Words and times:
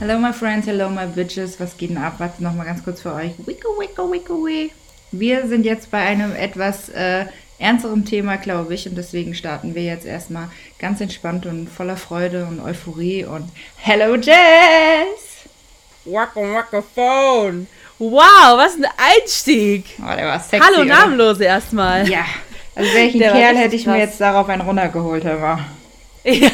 Hello 0.00 0.18
my 0.18 0.32
friends, 0.32 0.66
hello 0.66 0.88
my 0.88 1.04
bitches. 1.04 1.60
Was 1.60 1.76
geht 1.76 1.90
denn 1.90 1.98
ab? 1.98 2.14
Warte 2.16 2.42
noch 2.42 2.54
mal 2.54 2.64
ganz 2.64 2.82
kurz 2.82 3.02
für 3.02 3.12
euch. 3.12 3.32
Wicke, 3.44 3.68
wicke, 3.78 4.10
wicke, 4.10 4.32
wicke. 4.32 4.74
Wir 5.12 5.46
sind 5.46 5.66
jetzt 5.66 5.90
bei 5.90 5.98
einem 5.98 6.34
etwas 6.34 6.88
äh, 6.88 7.26
ernsteren 7.58 8.06
Thema, 8.06 8.36
glaube 8.38 8.72
ich. 8.72 8.88
Und 8.88 8.96
deswegen 8.96 9.34
starten 9.34 9.74
wir 9.74 9.82
jetzt 9.82 10.06
erstmal 10.06 10.48
ganz 10.78 11.02
entspannt 11.02 11.44
und 11.44 11.68
voller 11.68 11.98
Freude 11.98 12.46
und 12.46 12.60
Euphorie. 12.60 13.26
Und 13.26 13.50
Hello 13.76 14.14
Jess! 14.16 15.44
Wacka 16.06 16.40
wacka 16.40 16.80
phone. 16.80 17.66
Wow, 17.98 18.56
was 18.56 18.76
ein 18.76 18.86
Einstieg. 18.96 19.84
Oh, 20.00 20.16
der 20.16 20.28
war 20.28 20.40
sexy. 20.40 20.64
Hallo 20.66 20.80
oder? 20.80 20.94
Namenlose 20.94 21.44
erstmal. 21.44 22.08
Ja. 22.08 22.24
Also 22.74 22.90
welchen 22.94 23.18
Der 23.18 23.32
Kerl 23.32 23.54
hätte 23.54 23.76
ich 23.76 23.84
mir 23.84 23.98
krass. 23.98 24.02
jetzt 24.02 24.20
darauf 24.22 24.48
einen 24.48 24.62
runtergeholt, 24.62 25.24
mal. 25.24 25.58
Ja. 26.24 26.50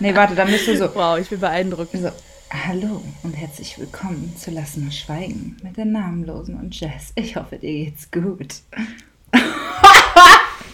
Nee, 0.00 0.14
warte, 0.14 0.34
dann 0.34 0.48
bist 0.48 0.66
du 0.66 0.76
so. 0.76 0.92
Wow, 0.92 1.18
ich 1.18 1.28
bin 1.28 1.38
beeindruckt. 1.38 1.92
So, 1.92 2.10
hallo 2.52 3.02
und 3.22 3.32
herzlich 3.32 3.78
willkommen 3.78 4.34
zu 4.36 4.50
Lass 4.50 4.76
mal 4.76 4.92
schweigen 4.92 5.56
mit 5.62 5.76
der 5.76 5.86
Namenlosen 5.86 6.54
und 6.56 6.78
Jess. 6.78 7.12
Ich 7.14 7.36
hoffe, 7.36 7.56
dir 7.56 7.84
geht's 7.86 8.10
gut. 8.10 8.56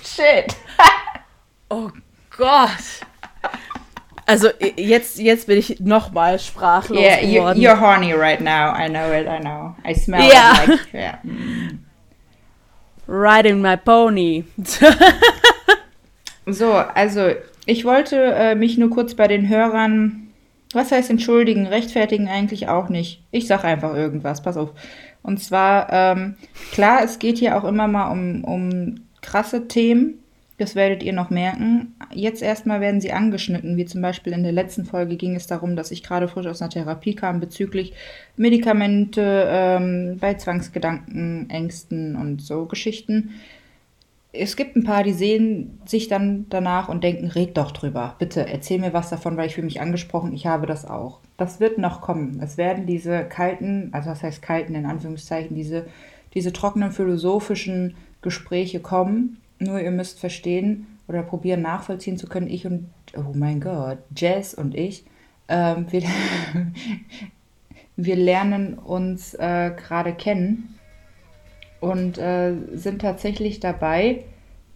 Shit. 0.04 0.56
Oh 1.70 1.90
Gott. 2.34 2.70
Also 4.24 4.48
jetzt, 4.76 5.18
jetzt 5.18 5.46
bin 5.48 5.58
ich 5.58 5.80
nochmal 5.80 6.38
sprachlos 6.38 6.98
Yeah, 6.98 7.20
geworden. 7.20 7.60
you're 7.60 7.78
horny 7.78 8.14
right 8.14 8.40
now. 8.40 8.72
I 8.74 8.88
know 8.88 9.12
it, 9.12 9.26
I 9.28 9.38
know. 9.38 9.76
I 9.86 9.92
smell 9.94 10.26
Yeah. 10.26 10.62
it 10.62 10.68
like, 10.70 10.80
yeah. 10.94 11.18
mm. 11.22 11.78
Riding 13.06 13.60
my 13.60 13.76
pony. 13.76 14.44
So, 16.46 16.72
also 16.72 17.32
ich 17.66 17.84
wollte 17.84 18.16
äh, 18.16 18.54
mich 18.54 18.78
nur 18.78 18.88
kurz 18.88 19.12
bei 19.14 19.28
den 19.28 19.46
Hörern, 19.50 20.27
was 20.72 20.92
heißt 20.92 21.10
entschuldigen, 21.10 21.66
rechtfertigen 21.66 22.28
eigentlich 22.28 22.68
auch 22.68 22.88
nicht. 22.88 23.22
Ich 23.30 23.46
sag 23.46 23.64
einfach 23.64 23.94
irgendwas, 23.94 24.42
pass 24.42 24.56
auf. 24.56 24.72
Und 25.22 25.38
zwar, 25.42 25.92
ähm, 25.92 26.36
klar, 26.72 27.02
es 27.02 27.18
geht 27.18 27.38
hier 27.38 27.56
auch 27.56 27.64
immer 27.64 27.88
mal 27.88 28.10
um, 28.10 28.44
um 28.44 28.94
krasse 29.22 29.68
Themen. 29.68 30.22
Das 30.58 30.74
werdet 30.74 31.04
ihr 31.04 31.12
noch 31.12 31.30
merken. 31.30 31.94
Jetzt 32.12 32.42
erstmal 32.42 32.80
werden 32.80 33.00
sie 33.00 33.12
angeschnitten, 33.12 33.76
wie 33.76 33.84
zum 33.84 34.02
Beispiel 34.02 34.32
in 34.32 34.42
der 34.42 34.52
letzten 34.52 34.84
Folge 34.84 35.16
ging 35.16 35.36
es 35.36 35.46
darum, 35.46 35.76
dass 35.76 35.92
ich 35.92 36.02
gerade 36.02 36.26
frisch 36.26 36.46
aus 36.46 36.60
einer 36.60 36.70
Therapie 36.70 37.14
kam 37.14 37.38
bezüglich 37.38 37.92
Medikamente, 38.36 39.46
ähm, 39.48 40.18
bei 40.20 40.34
Zwangsgedanken, 40.34 41.48
Ängsten 41.48 42.16
und 42.16 42.42
so 42.42 42.66
Geschichten 42.66 43.30
es 44.32 44.56
gibt 44.56 44.76
ein 44.76 44.84
paar, 44.84 45.04
die 45.04 45.12
sehen 45.12 45.80
sich 45.86 46.08
dann 46.08 46.46
danach 46.50 46.88
und 46.88 47.02
denken, 47.02 47.28
red 47.28 47.56
doch 47.56 47.70
drüber. 47.70 48.14
Bitte 48.18 48.46
erzähl 48.46 48.78
mir 48.78 48.92
was 48.92 49.08
davon, 49.08 49.36
weil 49.36 49.46
ich 49.46 49.54
fühle 49.54 49.64
mich 49.64 49.80
angesprochen. 49.80 50.34
Ich 50.34 50.46
habe 50.46 50.66
das 50.66 50.84
auch. 50.84 51.20
Das 51.38 51.60
wird 51.60 51.78
noch 51.78 52.02
kommen. 52.02 52.40
Es 52.42 52.58
werden 52.58 52.86
diese 52.86 53.24
kalten, 53.24 53.88
also 53.92 54.10
was 54.10 54.22
heißt 54.22 54.42
kalten 54.42 54.74
in 54.74 54.84
Anführungszeichen, 54.84 55.56
diese, 55.56 55.86
diese 56.34 56.52
trockenen 56.52 56.92
philosophischen 56.92 57.96
Gespräche 58.20 58.80
kommen. 58.80 59.40
Nur 59.58 59.80
ihr 59.80 59.90
müsst 59.90 60.20
verstehen 60.20 60.86
oder 61.08 61.22
probieren 61.22 61.62
nachvollziehen 61.62 62.18
zu 62.18 62.26
können, 62.26 62.48
ich 62.48 62.66
und, 62.66 62.90
oh 63.16 63.32
mein 63.34 63.60
Gott, 63.60 63.98
Jazz 64.14 64.52
und 64.52 64.74
ich, 64.74 65.04
ähm, 65.48 65.86
wir, 65.90 66.02
wir 67.96 68.16
lernen 68.16 68.74
uns 68.74 69.32
äh, 69.34 69.72
gerade 69.74 70.12
kennen 70.12 70.77
und 71.80 72.18
äh, 72.18 72.54
sind 72.74 73.00
tatsächlich 73.02 73.60
dabei, 73.60 74.24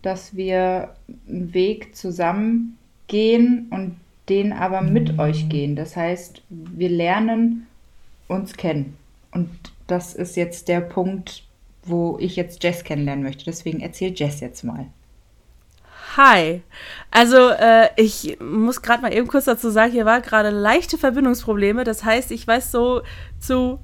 dass 0.03 0.37
wir 0.37 0.95
einen 1.29 1.55
Weg 1.55 1.95
zusammen 1.97 2.79
gehen 3.07 3.67
und 3.71 3.97
den 4.29 4.53
aber 4.53 4.83
mit 4.83 5.19
euch 5.19 5.49
gehen. 5.49 5.77
Das 5.77 5.97
heißt, 5.97 6.43
wir 6.49 6.89
lernen 6.89 7.67
uns 8.29 8.55
kennen. 8.55 8.97
Und 9.33 9.49
das 9.87 10.15
ist 10.15 10.37
jetzt 10.37 10.69
der 10.69 10.81
Punkt, 10.81 11.45
wo 11.85 12.17
ich 12.21 12.37
jetzt 12.37 12.63
Jess 12.63 12.85
kennenlernen 12.85 13.25
möchte. 13.25 13.45
Deswegen 13.45 13.81
erzähl 13.81 14.13
Jess 14.15 14.41
jetzt 14.41 14.63
mal. 14.63 14.87
Hi. 16.17 16.63
Also, 17.11 17.49
äh, 17.49 17.89
ich 17.97 18.39
muss 18.41 18.83
gerade 18.83 19.03
mal 19.03 19.15
eben 19.15 19.29
kurz 19.29 19.47
dazu 19.47 19.71
sagen, 19.71 19.93
hier 19.93 20.05
war 20.05 20.21
gerade 20.21 20.51
leichte 20.51 20.99
Verbindungsprobleme. 20.99 21.85
Das 21.85 22.05
heißt, 22.05 22.31
ich 22.33 22.47
weiß 22.47 22.71
so 22.71 23.03
zu 23.41 23.79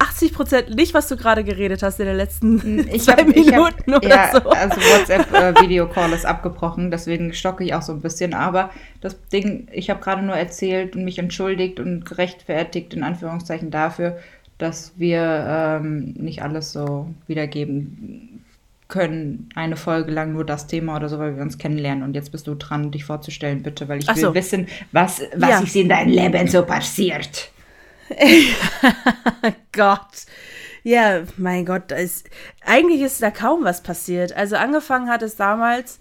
80 0.00 0.32
Prozent 0.32 0.74
nicht, 0.74 0.94
was 0.94 1.08
du 1.08 1.16
gerade 1.16 1.44
geredet 1.44 1.82
hast 1.82 2.00
in 2.00 2.06
den 2.06 2.16
letzten 2.16 2.58
zwei 2.98 3.12
hab- 3.12 3.26
Minuten 3.28 3.92
hab- 3.94 4.04
oder 4.04 4.08
ja, 4.08 4.30
so. 4.32 4.48
Also 4.48 4.76
WhatsApp-Videocall 4.80 6.12
ist 6.12 6.24
abgebrochen, 6.26 6.90
deswegen 6.90 7.32
stocke 7.32 7.64
ich 7.64 7.74
auch 7.74 7.82
so 7.82 7.92
ein 7.92 8.00
bisschen. 8.00 8.34
Aber 8.34 8.70
das 9.00 9.16
Ding, 9.28 9.68
ich 9.72 9.90
habe 9.90 10.00
gerade 10.02 10.22
nur 10.22 10.34
erzählt 10.36 10.96
und 10.96 11.04
mich 11.04 11.18
entschuldigt 11.18 11.80
und 11.80 12.04
gerechtfertigt, 12.04 12.94
in 12.94 13.02
Anführungszeichen, 13.02 13.70
dafür, 13.70 14.18
dass 14.58 14.92
wir 14.96 15.20
ähm, 15.48 16.14
nicht 16.18 16.42
alles 16.42 16.72
so 16.72 17.08
wiedergeben 17.26 18.44
können, 18.88 19.48
eine 19.54 19.76
Folge 19.76 20.10
lang 20.10 20.32
nur 20.32 20.44
das 20.44 20.66
Thema 20.66 20.96
oder 20.96 21.08
so, 21.08 21.18
weil 21.18 21.36
wir 21.36 21.42
uns 21.42 21.58
kennenlernen. 21.58 22.02
Und 22.02 22.14
jetzt 22.14 22.32
bist 22.32 22.46
du 22.46 22.54
dran, 22.54 22.90
dich 22.90 23.04
vorzustellen, 23.04 23.62
bitte, 23.62 23.88
weil 23.88 24.00
ich 24.00 24.08
Ach 24.08 24.16
will 24.16 24.22
so. 24.22 24.34
wissen, 24.34 24.66
was, 24.92 25.22
was 25.36 25.50
Ja. 25.50 25.60
ist 25.60 25.76
in 25.76 25.88
deinem 25.88 26.10
Leben 26.10 26.48
so 26.48 26.64
passiert. 26.64 27.50
Gott. 29.72 30.26
Ja, 30.82 31.22
mein 31.36 31.66
Gott, 31.66 31.84
da 31.88 31.96
ist, 31.96 32.28
eigentlich 32.64 33.02
ist 33.02 33.22
da 33.22 33.30
kaum 33.30 33.64
was 33.64 33.82
passiert. 33.82 34.32
Also 34.32 34.56
angefangen 34.56 35.08
hat 35.08 35.22
es 35.22 35.36
damals, 35.36 36.00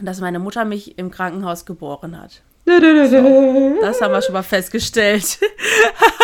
dass 0.00 0.20
meine 0.20 0.38
Mutter 0.38 0.64
mich 0.64 0.98
im 0.98 1.10
Krankenhaus 1.10 1.64
geboren 1.64 2.20
hat. 2.20 2.42
Das 3.80 4.00
haben 4.00 4.12
wir 4.12 4.22
schon 4.22 4.34
mal 4.34 4.42
festgestellt. 4.42 5.38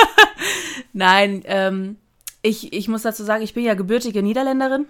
Nein, 0.92 1.42
ähm, 1.46 1.96
ich, 2.42 2.72
ich 2.72 2.88
muss 2.88 3.02
dazu 3.02 3.24
sagen, 3.24 3.42
ich 3.42 3.54
bin 3.54 3.64
ja 3.64 3.74
gebürtige 3.74 4.22
Niederländerin. 4.22 4.86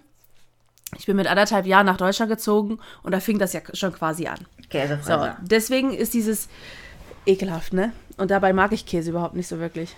Ich 0.98 1.06
bin 1.06 1.16
mit 1.16 1.26
anderthalb 1.26 1.66
Jahren 1.66 1.86
nach 1.86 1.96
Deutschland 1.96 2.30
gezogen 2.30 2.78
und 3.02 3.12
da 3.12 3.20
fing 3.20 3.38
das 3.38 3.52
ja 3.52 3.60
schon 3.72 3.92
quasi 3.92 4.26
an. 4.26 4.38
So, 4.38 4.68
Käsefresser. 4.68 5.36
deswegen 5.42 5.92
ist 5.92 6.14
dieses 6.14 6.48
ekelhaft, 7.26 7.72
ne? 7.72 7.92
Und 8.16 8.30
dabei 8.30 8.52
mag 8.52 8.72
ich 8.72 8.86
Käse 8.86 9.10
überhaupt 9.10 9.34
nicht 9.34 9.48
so 9.48 9.58
wirklich. 9.58 9.96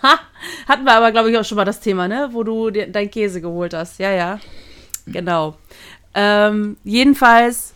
Hatten 0.68 0.84
wir 0.84 0.92
aber, 0.92 1.12
glaube 1.12 1.30
ich, 1.30 1.38
auch 1.38 1.44
schon 1.44 1.56
mal 1.56 1.64
das 1.64 1.80
Thema, 1.80 2.08
ne? 2.08 2.30
Wo 2.32 2.42
du 2.42 2.70
dir 2.70 2.90
dein 2.90 3.10
Käse 3.10 3.40
geholt 3.40 3.74
hast. 3.74 3.98
Ja, 3.98 4.10
ja. 4.10 4.40
Genau. 5.06 5.56
Ähm, 6.14 6.76
jedenfalls, 6.84 7.74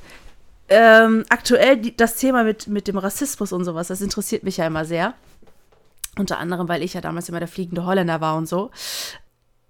ähm, 0.68 1.24
aktuell 1.28 1.76
die, 1.76 1.96
das 1.96 2.16
Thema 2.16 2.44
mit, 2.44 2.66
mit 2.66 2.88
dem 2.88 2.98
Rassismus 2.98 3.52
und 3.52 3.64
sowas, 3.64 3.88
das 3.88 4.00
interessiert 4.00 4.42
mich 4.42 4.56
ja 4.56 4.66
immer 4.66 4.84
sehr. 4.84 5.14
Unter 6.16 6.38
anderem, 6.38 6.68
weil 6.68 6.82
ich 6.82 6.94
ja 6.94 7.00
damals 7.00 7.28
immer 7.28 7.38
der 7.38 7.48
fliegende 7.48 7.84
Holländer 7.86 8.20
war 8.20 8.36
und 8.36 8.48
so. 8.48 8.70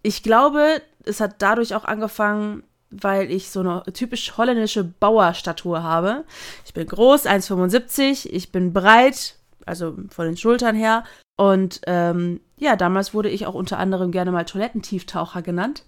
Ich 0.03 0.23
glaube, 0.23 0.81
es 1.05 1.21
hat 1.21 1.37
dadurch 1.39 1.75
auch 1.75 1.85
angefangen, 1.85 2.63
weil 2.91 3.31
ich 3.31 3.51
so 3.51 3.61
eine 3.61 3.83
typisch 3.93 4.37
holländische 4.37 4.85
Bauerstatur 4.85 5.83
habe. 5.83 6.25
Ich 6.65 6.75
bin 6.75 6.87
groß, 6.87 7.27
1,75, 7.27 8.29
ich 8.31 8.53
bin 8.53 8.73
breit, 8.73 9.37
also 9.67 9.97
von 10.11 10.27
den 10.27 10.37
Schultern 10.37 10.75
her. 10.75 11.05
Und 11.37 11.81
ähm, 11.87 12.41
ja, 12.57 12.77
damals 12.77 13.15
wurde 13.15 13.29
ich 13.31 13.47
auch 13.47 13.55
unter 13.55 13.79
anderem 13.79 14.11
gerne 14.11 14.33
mal 14.33 14.45
Toilettentieftaucher 14.45 15.43
genannt. 15.43 15.85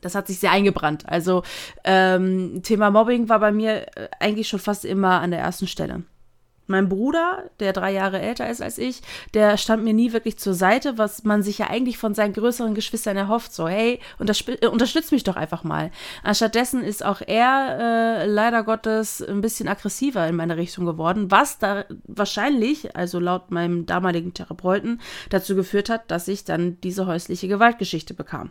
Das 0.00 0.14
hat 0.14 0.26
sich 0.26 0.38
sehr 0.38 0.52
eingebrannt. 0.52 1.08
Also 1.08 1.42
ähm, 1.84 2.62
Thema 2.62 2.90
Mobbing 2.90 3.28
war 3.28 3.40
bei 3.40 3.52
mir 3.52 3.86
äh, 3.96 4.08
eigentlich 4.20 4.48
schon 4.48 4.60
fast 4.60 4.84
immer 4.84 5.20
an 5.20 5.30
der 5.30 5.40
ersten 5.40 5.66
Stelle. 5.66 6.02
Mein 6.70 6.90
Bruder, 6.90 7.50
der 7.60 7.72
drei 7.72 7.92
Jahre 7.94 8.20
älter 8.20 8.48
ist 8.48 8.60
als 8.60 8.76
ich, 8.76 9.00
der 9.32 9.56
stand 9.56 9.84
mir 9.84 9.94
nie 9.94 10.12
wirklich 10.12 10.38
zur 10.38 10.52
Seite, 10.52 10.98
was 10.98 11.24
man 11.24 11.42
sich 11.42 11.56
ja 11.56 11.70
eigentlich 11.70 11.96
von 11.96 12.12
seinen 12.12 12.34
größeren 12.34 12.74
Geschwistern 12.74 13.16
erhofft. 13.16 13.54
So, 13.54 13.68
hey, 13.68 14.00
äh, 14.18 14.66
unterstützt 14.66 15.10
mich 15.10 15.24
doch 15.24 15.36
einfach 15.36 15.64
mal. 15.64 15.90
Anstattdessen 16.22 16.82
ist 16.82 17.02
auch 17.02 17.22
er 17.26 18.20
äh, 18.20 18.26
leider 18.26 18.64
Gottes 18.64 19.22
ein 19.22 19.40
bisschen 19.40 19.66
aggressiver 19.66 20.28
in 20.28 20.36
meine 20.36 20.58
Richtung 20.58 20.84
geworden, 20.84 21.30
was 21.30 21.58
da 21.58 21.86
wahrscheinlich, 22.04 22.94
also 22.94 23.18
laut 23.18 23.50
meinem 23.50 23.86
damaligen 23.86 24.34
Therapeuten, 24.34 25.00
dazu 25.30 25.56
geführt 25.56 25.88
hat, 25.88 26.10
dass 26.10 26.28
ich 26.28 26.44
dann 26.44 26.78
diese 26.82 27.06
häusliche 27.06 27.48
Gewaltgeschichte 27.48 28.12
bekam. 28.12 28.50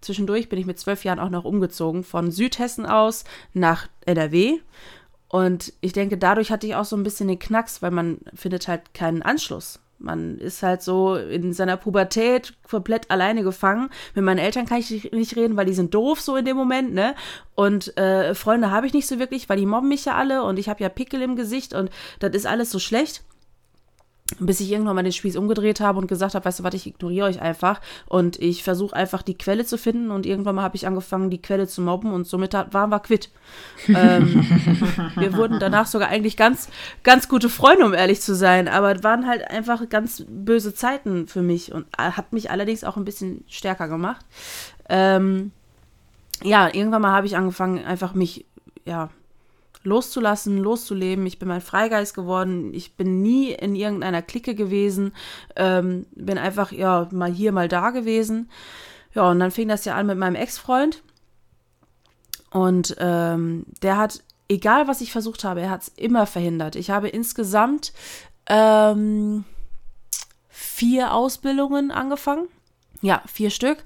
zwischendurch 0.00 0.48
bin 0.48 0.60
ich 0.60 0.66
mit 0.66 0.78
zwölf 0.78 1.02
Jahren 1.02 1.18
auch 1.18 1.30
noch 1.30 1.44
umgezogen, 1.44 2.04
von 2.04 2.30
Südhessen 2.30 2.86
aus 2.86 3.24
nach 3.52 3.88
NRW. 4.04 4.60
Und 5.28 5.72
ich 5.80 5.92
denke, 5.92 6.18
dadurch 6.18 6.50
hatte 6.50 6.66
ich 6.66 6.74
auch 6.74 6.84
so 6.84 6.96
ein 6.96 7.02
bisschen 7.02 7.28
den 7.28 7.38
Knacks, 7.38 7.82
weil 7.82 7.90
man 7.90 8.18
findet 8.34 8.68
halt 8.68 8.94
keinen 8.94 9.22
Anschluss. 9.22 9.80
Man 9.98 10.38
ist 10.38 10.62
halt 10.62 10.82
so 10.82 11.16
in 11.16 11.54
seiner 11.54 11.78
Pubertät 11.78 12.52
komplett 12.68 13.10
alleine 13.10 13.42
gefangen. 13.42 13.88
Mit 14.14 14.24
meinen 14.24 14.38
Eltern 14.38 14.66
kann 14.66 14.78
ich 14.78 15.10
nicht 15.10 15.36
reden, 15.36 15.56
weil 15.56 15.66
die 15.66 15.72
sind 15.72 15.94
doof 15.94 16.20
so 16.20 16.36
in 16.36 16.44
dem 16.44 16.56
Moment, 16.56 16.92
ne? 16.92 17.14
Und 17.54 17.96
äh, 17.96 18.34
Freunde 18.34 18.70
habe 18.70 18.86
ich 18.86 18.92
nicht 18.92 19.06
so 19.06 19.18
wirklich, 19.18 19.48
weil 19.48 19.56
die 19.56 19.66
mobben 19.66 19.88
mich 19.88 20.04
ja 20.04 20.14
alle 20.14 20.44
und 20.44 20.58
ich 20.58 20.68
habe 20.68 20.82
ja 20.82 20.90
Pickel 20.90 21.22
im 21.22 21.34
Gesicht 21.34 21.72
und 21.72 21.90
das 22.20 22.34
ist 22.34 22.46
alles 22.46 22.70
so 22.70 22.78
schlecht 22.78 23.24
bis 24.40 24.60
ich 24.60 24.72
irgendwann 24.72 24.96
mal 24.96 25.02
den 25.02 25.12
Spieß 25.12 25.36
umgedreht 25.36 25.80
habe 25.80 25.98
und 25.98 26.08
gesagt 26.08 26.34
habe, 26.34 26.44
weißt 26.44 26.58
du 26.58 26.64
was, 26.64 26.74
ich 26.74 26.86
ignoriere 26.86 27.26
euch 27.26 27.40
einfach 27.40 27.80
und 28.06 28.40
ich 28.40 28.64
versuche 28.64 28.94
einfach 28.94 29.22
die 29.22 29.38
Quelle 29.38 29.64
zu 29.64 29.78
finden 29.78 30.10
und 30.10 30.26
irgendwann 30.26 30.56
mal 30.56 30.62
habe 30.62 30.76
ich 30.76 30.86
angefangen, 30.86 31.30
die 31.30 31.40
Quelle 31.40 31.68
zu 31.68 31.80
mobben 31.80 32.12
und 32.12 32.26
somit 32.26 32.52
waren 32.52 32.90
wir 32.90 33.00
quitt. 33.00 33.30
ähm, 33.88 34.44
wir 35.16 35.34
wurden 35.34 35.60
danach 35.60 35.86
sogar 35.86 36.08
eigentlich 36.08 36.36
ganz, 36.36 36.68
ganz 37.04 37.28
gute 37.28 37.48
Freunde, 37.48 37.86
um 37.86 37.94
ehrlich 37.94 38.20
zu 38.20 38.34
sein, 38.34 38.68
aber 38.68 38.96
es 38.96 39.04
waren 39.04 39.26
halt 39.26 39.48
einfach 39.48 39.88
ganz 39.88 40.24
böse 40.28 40.74
Zeiten 40.74 41.28
für 41.28 41.42
mich 41.42 41.72
und 41.72 41.86
äh, 41.96 42.10
hat 42.10 42.32
mich 42.32 42.50
allerdings 42.50 42.84
auch 42.84 42.96
ein 42.96 43.04
bisschen 43.04 43.44
stärker 43.46 43.88
gemacht. 43.88 44.24
Ähm, 44.88 45.52
ja, 46.42 46.72
irgendwann 46.72 47.02
mal 47.02 47.12
habe 47.12 47.26
ich 47.26 47.36
angefangen, 47.36 47.84
einfach 47.84 48.12
mich, 48.14 48.44
ja, 48.84 49.10
loszulassen, 49.86 50.58
loszuleben. 50.58 51.24
Ich 51.26 51.38
bin 51.38 51.48
mein 51.48 51.60
Freigeist 51.60 52.14
geworden. 52.14 52.74
Ich 52.74 52.96
bin 52.96 53.22
nie 53.22 53.52
in 53.52 53.74
irgendeiner 53.74 54.20
Clique 54.20 54.54
gewesen. 54.54 55.12
Ähm, 55.54 56.06
bin 56.14 56.36
einfach, 56.36 56.72
ja, 56.72 57.08
mal 57.12 57.30
hier, 57.30 57.52
mal 57.52 57.68
da 57.68 57.90
gewesen. 57.90 58.50
Ja, 59.14 59.30
und 59.30 59.38
dann 59.40 59.50
fing 59.50 59.68
das 59.68 59.84
ja 59.84 59.94
an 59.94 60.06
mit 60.06 60.18
meinem 60.18 60.34
Ex-Freund. 60.34 61.02
Und 62.50 62.96
ähm, 62.98 63.64
der 63.82 63.96
hat, 63.96 64.22
egal 64.48 64.88
was 64.88 65.00
ich 65.00 65.12
versucht 65.12 65.44
habe, 65.44 65.60
er 65.60 65.70
hat 65.70 65.82
es 65.82 65.92
immer 65.96 66.26
verhindert. 66.26 66.76
Ich 66.76 66.90
habe 66.90 67.08
insgesamt 67.08 67.92
ähm, 68.46 69.44
vier 70.48 71.14
Ausbildungen 71.14 71.90
angefangen. 71.90 72.48
Ja, 73.02 73.22
vier 73.26 73.50
Stück 73.50 73.84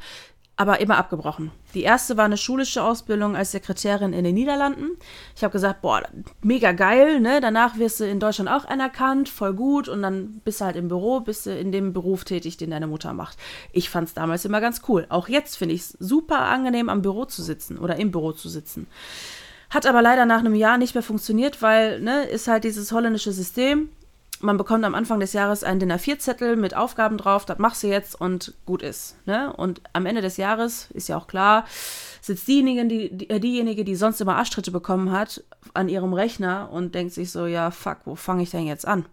aber 0.60 0.78
immer 0.82 0.98
abgebrochen. 0.98 1.50
Die 1.72 1.84
erste 1.84 2.18
war 2.18 2.26
eine 2.26 2.36
schulische 2.36 2.82
Ausbildung 2.82 3.34
als 3.34 3.52
Sekretärin 3.52 4.12
in 4.12 4.24
den 4.24 4.34
Niederlanden. 4.34 4.90
Ich 5.34 5.42
habe 5.42 5.52
gesagt, 5.52 5.80
boah, 5.80 6.02
mega 6.42 6.72
geil, 6.72 7.18
ne? 7.18 7.40
Danach 7.40 7.78
wirst 7.78 8.00
du 8.00 8.04
in 8.04 8.20
Deutschland 8.20 8.50
auch 8.50 8.66
anerkannt, 8.66 9.30
voll 9.30 9.54
gut 9.54 9.88
und 9.88 10.02
dann 10.02 10.42
bist 10.44 10.60
du 10.60 10.66
halt 10.66 10.76
im 10.76 10.88
Büro, 10.88 11.20
bist 11.20 11.46
du 11.46 11.58
in 11.58 11.72
dem 11.72 11.94
Beruf 11.94 12.24
tätig, 12.24 12.58
den 12.58 12.72
deine 12.72 12.88
Mutter 12.88 13.14
macht. 13.14 13.38
Ich 13.72 13.88
fand 13.88 14.08
es 14.08 14.12
damals 14.12 14.44
immer 14.44 14.60
ganz 14.60 14.82
cool. 14.86 15.06
Auch 15.08 15.28
jetzt 15.28 15.56
finde 15.56 15.76
ich 15.76 15.80
es 15.80 15.96
super 15.98 16.40
angenehm, 16.40 16.90
am 16.90 17.00
Büro 17.00 17.24
zu 17.24 17.42
sitzen 17.42 17.78
oder 17.78 17.96
im 17.96 18.10
Büro 18.10 18.32
zu 18.32 18.50
sitzen. 18.50 18.86
Hat 19.70 19.86
aber 19.86 20.02
leider 20.02 20.26
nach 20.26 20.40
einem 20.40 20.54
Jahr 20.54 20.76
nicht 20.76 20.94
mehr 20.94 21.02
funktioniert, 21.02 21.62
weil, 21.62 22.00
ne, 22.00 22.24
ist 22.24 22.48
halt 22.48 22.64
dieses 22.64 22.92
holländische 22.92 23.32
System 23.32 23.88
man 24.40 24.56
bekommt 24.56 24.84
am 24.84 24.94
Anfang 24.94 25.20
des 25.20 25.32
Jahres 25.32 25.64
einen 25.64 25.80
DIN 25.80 25.92
A4-Zettel 25.92 26.56
mit 26.56 26.74
Aufgaben 26.74 27.18
drauf, 27.18 27.44
das 27.44 27.58
machst 27.58 27.82
du 27.82 27.88
jetzt 27.88 28.20
und 28.20 28.54
gut 28.66 28.82
ist. 28.82 29.16
Ne? 29.26 29.52
Und 29.52 29.80
am 29.92 30.06
Ende 30.06 30.22
des 30.22 30.36
Jahres, 30.36 30.90
ist 30.92 31.08
ja 31.08 31.16
auch 31.16 31.26
klar, 31.26 31.64
sitzt 32.20 32.48
diejenige, 32.48 32.86
die, 32.86 33.16
die, 33.16 33.30
äh, 33.30 33.40
diejenige, 33.40 33.84
die 33.84 33.96
sonst 33.96 34.20
immer 34.20 34.36
Arschtritte 34.36 34.70
bekommen 34.70 35.10
hat, 35.10 35.44
an 35.74 35.88
ihrem 35.88 36.14
Rechner 36.14 36.70
und 36.72 36.94
denkt 36.94 37.12
sich 37.12 37.30
so, 37.30 37.46
ja, 37.46 37.70
fuck, 37.70 37.98
wo 38.04 38.14
fange 38.14 38.42
ich 38.42 38.50
denn 38.50 38.66
jetzt 38.66 38.86
an? 38.86 39.04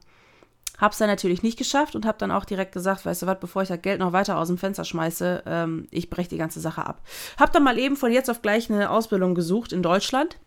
Hab's 0.77 1.00
dann 1.00 1.09
natürlich 1.09 1.41
nicht 1.41 1.57
geschafft 1.57 1.95
und 1.95 2.06
hab 2.06 2.19
dann 2.19 2.31
auch 2.31 2.45
direkt 2.45 2.71
gesagt, 2.71 3.06
weißt 3.06 3.23
du 3.23 3.25
was, 3.25 3.39
bevor 3.39 3.63
ich 3.63 3.69
das 3.69 3.81
Geld 3.81 4.00
noch 4.00 4.13
weiter 4.13 4.38
aus 4.38 4.47
dem 4.47 4.59
Fenster 4.59 4.85
schmeiße, 4.85 5.44
ähm, 5.45 5.88
ich 5.89 6.09
breche 6.09 6.30
die 6.30 6.38
ganze 6.38 6.59
Sache 6.59 6.85
ab. 6.85 7.01
Hab 7.39 7.51
dann 7.51 7.63
mal 7.63 7.80
eben 7.80 7.95
von 7.95 8.12
jetzt 8.12 8.30
auf 8.30 8.44
gleich 8.44 8.69
eine 8.69 8.91
Ausbildung 8.91 9.33
gesucht 9.33 9.73
in 9.73 9.81
Deutschland 9.81 10.38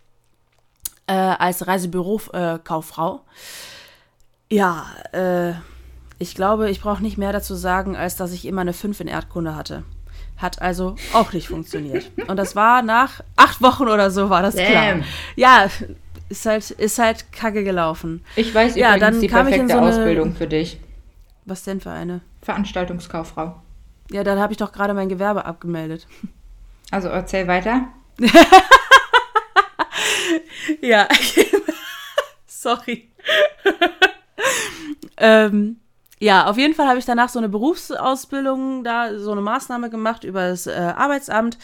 äh, 1.08 1.14
als 1.14 1.66
Reisebürokauffrau. 1.66 3.16
Äh, 3.16 3.20
ja, 4.50 4.86
äh, 5.12 5.52
ich 6.18 6.34
glaube, 6.34 6.70
ich 6.70 6.80
brauche 6.80 7.02
nicht 7.02 7.16
mehr 7.16 7.32
dazu 7.32 7.54
sagen, 7.54 7.96
als 7.96 8.16
dass 8.16 8.32
ich 8.32 8.44
immer 8.46 8.60
eine 8.60 8.72
5 8.72 9.00
in 9.00 9.08
Erdkunde 9.08 9.56
hatte. 9.56 9.84
Hat 10.36 10.60
also 10.60 10.96
auch 11.12 11.32
nicht 11.32 11.48
funktioniert. 11.48 12.10
Und 12.26 12.36
das 12.36 12.56
war 12.56 12.82
nach 12.82 13.22
acht 13.36 13.62
Wochen 13.62 13.88
oder 13.88 14.10
so, 14.10 14.30
war 14.30 14.42
das 14.42 14.54
Damn. 14.54 14.66
klar. 14.66 14.96
Ja, 15.36 15.68
ist 16.28 16.46
halt, 16.46 16.70
ist 16.70 16.98
halt 16.98 17.32
kacke 17.32 17.64
gelaufen. 17.64 18.24
Ich 18.36 18.54
weiß 18.54 18.76
ja, 18.76 18.96
übrigens 18.96 19.00
dann 19.00 19.20
die 19.20 19.26
kam 19.28 19.46
perfekte 19.46 19.56
ich 19.56 19.62
in 19.62 19.68
so 19.68 19.78
eine, 19.78 19.88
Ausbildung 19.88 20.34
für 20.34 20.46
dich. 20.46 20.78
Was 21.44 21.64
denn 21.64 21.80
für 21.80 21.90
eine? 21.90 22.20
Veranstaltungskauffrau. 22.42 23.60
Ja, 24.10 24.24
dann 24.24 24.38
habe 24.38 24.52
ich 24.52 24.56
doch 24.56 24.72
gerade 24.72 24.94
mein 24.94 25.08
Gewerbe 25.08 25.44
abgemeldet. 25.44 26.06
Also 26.90 27.08
erzähl 27.08 27.46
weiter. 27.46 27.88
ja, 30.80 31.08
sorry. 32.46 33.08
Ähm, 35.16 35.80
ja, 36.18 36.46
auf 36.46 36.58
jeden 36.58 36.74
Fall 36.74 36.86
habe 36.86 36.98
ich 36.98 37.06
danach 37.06 37.30
so 37.30 37.38
eine 37.38 37.48
Berufsausbildung, 37.48 38.84
da 38.84 39.18
so 39.18 39.32
eine 39.32 39.40
Maßnahme 39.40 39.88
gemacht 39.88 40.24
über 40.24 40.48
das 40.48 40.66
äh, 40.66 40.72
Arbeitsamt. 40.72 41.58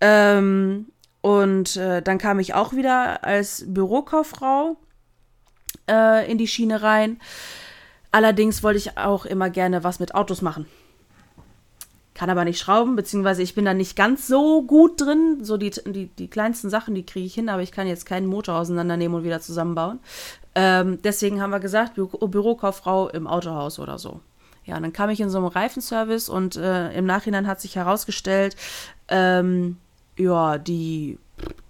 Ähm, 0.00 0.86
und 1.20 1.76
äh, 1.76 2.02
dann 2.02 2.18
kam 2.18 2.40
ich 2.40 2.54
auch 2.54 2.72
wieder 2.72 3.22
als 3.22 3.64
Bürokauffrau 3.66 4.76
äh, 5.88 6.28
in 6.30 6.36
die 6.36 6.48
Schiene 6.48 6.82
rein. 6.82 7.20
Allerdings 8.10 8.64
wollte 8.64 8.78
ich 8.78 8.98
auch 8.98 9.24
immer 9.24 9.50
gerne 9.50 9.84
was 9.84 10.00
mit 10.00 10.16
Autos 10.16 10.42
machen. 10.42 10.66
Kann 12.14 12.28
aber 12.28 12.44
nicht 12.44 12.58
schrauben, 12.58 12.94
beziehungsweise 12.94 13.42
ich 13.42 13.54
bin 13.54 13.64
da 13.64 13.72
nicht 13.72 13.96
ganz 13.96 14.26
so 14.26 14.62
gut 14.62 15.00
drin. 15.00 15.38
So 15.42 15.56
die, 15.56 15.70
die, 15.70 16.06
die 16.08 16.28
kleinsten 16.28 16.68
Sachen, 16.68 16.94
die 16.94 17.06
kriege 17.06 17.24
ich 17.24 17.34
hin, 17.34 17.48
aber 17.48 17.62
ich 17.62 17.72
kann 17.72 17.86
jetzt 17.86 18.04
keinen 18.04 18.26
Motor 18.26 18.56
auseinandernehmen 18.56 19.16
und 19.16 19.24
wieder 19.24 19.40
zusammenbauen. 19.40 19.98
Ähm, 20.54 21.00
deswegen 21.02 21.40
haben 21.40 21.50
wir 21.50 21.60
gesagt, 21.60 21.94
Bü 21.94 22.06
Bürokauffrau 22.06 23.08
im 23.08 23.26
Autohaus 23.26 23.78
oder 23.78 23.98
so. 23.98 24.20
Ja, 24.64 24.76
und 24.76 24.82
dann 24.82 24.92
kam 24.92 25.10
ich 25.10 25.20
in 25.20 25.30
so 25.30 25.38
einem 25.38 25.48
Reifenservice 25.48 26.28
und 26.28 26.56
äh, 26.56 26.92
im 26.92 27.04
Nachhinein 27.06 27.46
hat 27.46 27.60
sich 27.60 27.76
herausgestellt, 27.76 28.56
ähm, 29.08 29.78
ja, 30.16 30.58
die 30.58 31.18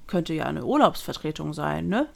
könnte 0.06 0.34
ja 0.34 0.44
eine 0.44 0.64
Urlaubsvertretung 0.64 1.54
sein, 1.54 1.88
ne? 1.88 2.06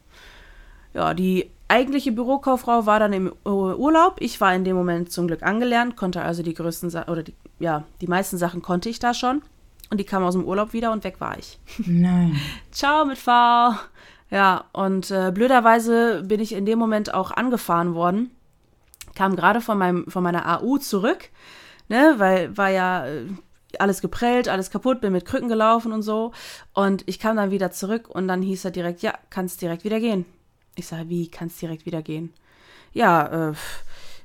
Ja, 0.92 1.14
die 1.14 1.50
eigentliche 1.68 2.12
Bürokauffrau 2.12 2.86
war 2.86 2.98
dann 2.98 3.12
im 3.12 3.32
Urlaub. 3.44 4.16
Ich 4.20 4.40
war 4.40 4.54
in 4.54 4.64
dem 4.64 4.76
Moment 4.76 5.12
zum 5.12 5.26
Glück 5.26 5.42
angelernt, 5.42 5.96
konnte 5.96 6.22
also 6.22 6.42
die 6.42 6.54
größten 6.54 6.90
Sa 6.90 7.06
oder 7.08 7.22
die, 7.22 7.34
ja, 7.58 7.84
die 8.00 8.06
meisten 8.06 8.38
Sachen 8.38 8.62
konnte 8.62 8.88
ich 8.88 8.98
da 8.98 9.14
schon. 9.14 9.42
Und 9.90 9.98
die 9.98 10.04
kam 10.04 10.24
aus 10.24 10.34
dem 10.34 10.44
Urlaub 10.44 10.72
wieder 10.72 10.90
und 10.90 11.04
weg 11.04 11.20
war 11.20 11.38
ich. 11.38 11.58
Nein. 11.78 12.36
Ciao 12.72 13.04
mit 13.04 13.18
V. 13.18 13.74
Ja, 14.30 14.64
und 14.72 15.10
äh, 15.10 15.30
blöderweise 15.32 16.24
bin 16.24 16.40
ich 16.40 16.52
in 16.52 16.66
dem 16.66 16.78
Moment 16.78 17.14
auch 17.14 17.30
angefahren 17.30 17.94
worden. 17.94 18.32
Kam 19.14 19.36
gerade 19.36 19.60
von, 19.60 19.78
meinem, 19.78 20.10
von 20.10 20.22
meiner 20.22 20.60
AU 20.60 20.78
zurück, 20.78 21.30
ne, 21.88 22.14
weil 22.18 22.56
war 22.56 22.70
ja 22.70 23.06
äh, 23.06 23.26
alles 23.78 24.00
geprellt, 24.00 24.48
alles 24.48 24.70
kaputt, 24.70 25.00
bin 25.00 25.12
mit 25.12 25.24
Krücken 25.24 25.48
gelaufen 25.48 25.92
und 25.92 26.02
so. 26.02 26.32
Und 26.74 27.04
ich 27.06 27.20
kam 27.20 27.36
dann 27.36 27.52
wieder 27.52 27.70
zurück 27.70 28.08
und 28.08 28.26
dann 28.26 28.42
hieß 28.42 28.64
er 28.64 28.72
direkt, 28.72 29.02
ja, 29.02 29.14
kannst 29.30 29.62
direkt 29.62 29.84
wieder 29.84 30.00
gehen. 30.00 30.26
Ich 30.74 30.88
sage, 30.88 31.08
wie, 31.08 31.30
kannst 31.30 31.62
direkt 31.62 31.86
wieder 31.86 32.02
gehen? 32.02 32.34
Ja, 32.92 33.50
äh, 33.50 33.54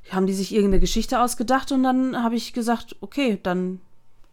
haben 0.10 0.28
die 0.28 0.34
sich 0.34 0.54
irgendeine 0.54 0.80
Geschichte 0.80 1.22
ausgedacht 1.22 1.72
und 1.72 1.84
dann 1.84 2.24
habe 2.24 2.36
ich 2.36 2.54
gesagt, 2.54 2.96
okay, 3.02 3.40
dann 3.42 3.80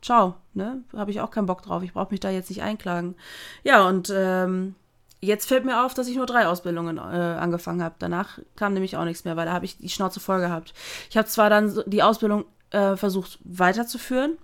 ciao, 0.00 0.36
ne? 0.54 0.82
Habe 0.96 1.10
ich 1.10 1.20
auch 1.20 1.30
keinen 1.30 1.46
Bock 1.46 1.62
drauf. 1.62 1.82
Ich 1.82 1.92
brauche 1.92 2.10
mich 2.10 2.20
da 2.20 2.30
jetzt 2.30 2.48
nicht 2.48 2.62
einklagen. 2.62 3.16
Ja, 3.64 3.86
und 3.86 4.12
ähm, 4.14 4.74
Jetzt 5.20 5.48
fällt 5.48 5.64
mir 5.64 5.84
auf, 5.84 5.94
dass 5.94 6.06
ich 6.06 6.16
nur 6.16 6.26
drei 6.26 6.46
Ausbildungen 6.46 6.96
äh, 6.96 7.00
angefangen 7.00 7.82
habe. 7.82 7.96
Danach 7.98 8.38
kam 8.54 8.72
nämlich 8.72 8.96
auch 8.96 9.04
nichts 9.04 9.24
mehr, 9.24 9.36
weil 9.36 9.46
da 9.46 9.52
habe 9.52 9.64
ich 9.64 9.76
die 9.78 9.88
Schnauze 9.88 10.20
voll 10.20 10.38
gehabt. 10.38 10.74
Ich 11.10 11.16
habe 11.16 11.26
zwar 11.26 11.50
dann 11.50 11.82
die 11.86 12.04
Ausbildung 12.04 12.44
äh, 12.70 12.94
versucht 12.96 13.40
weiterzuführen, 13.42 14.38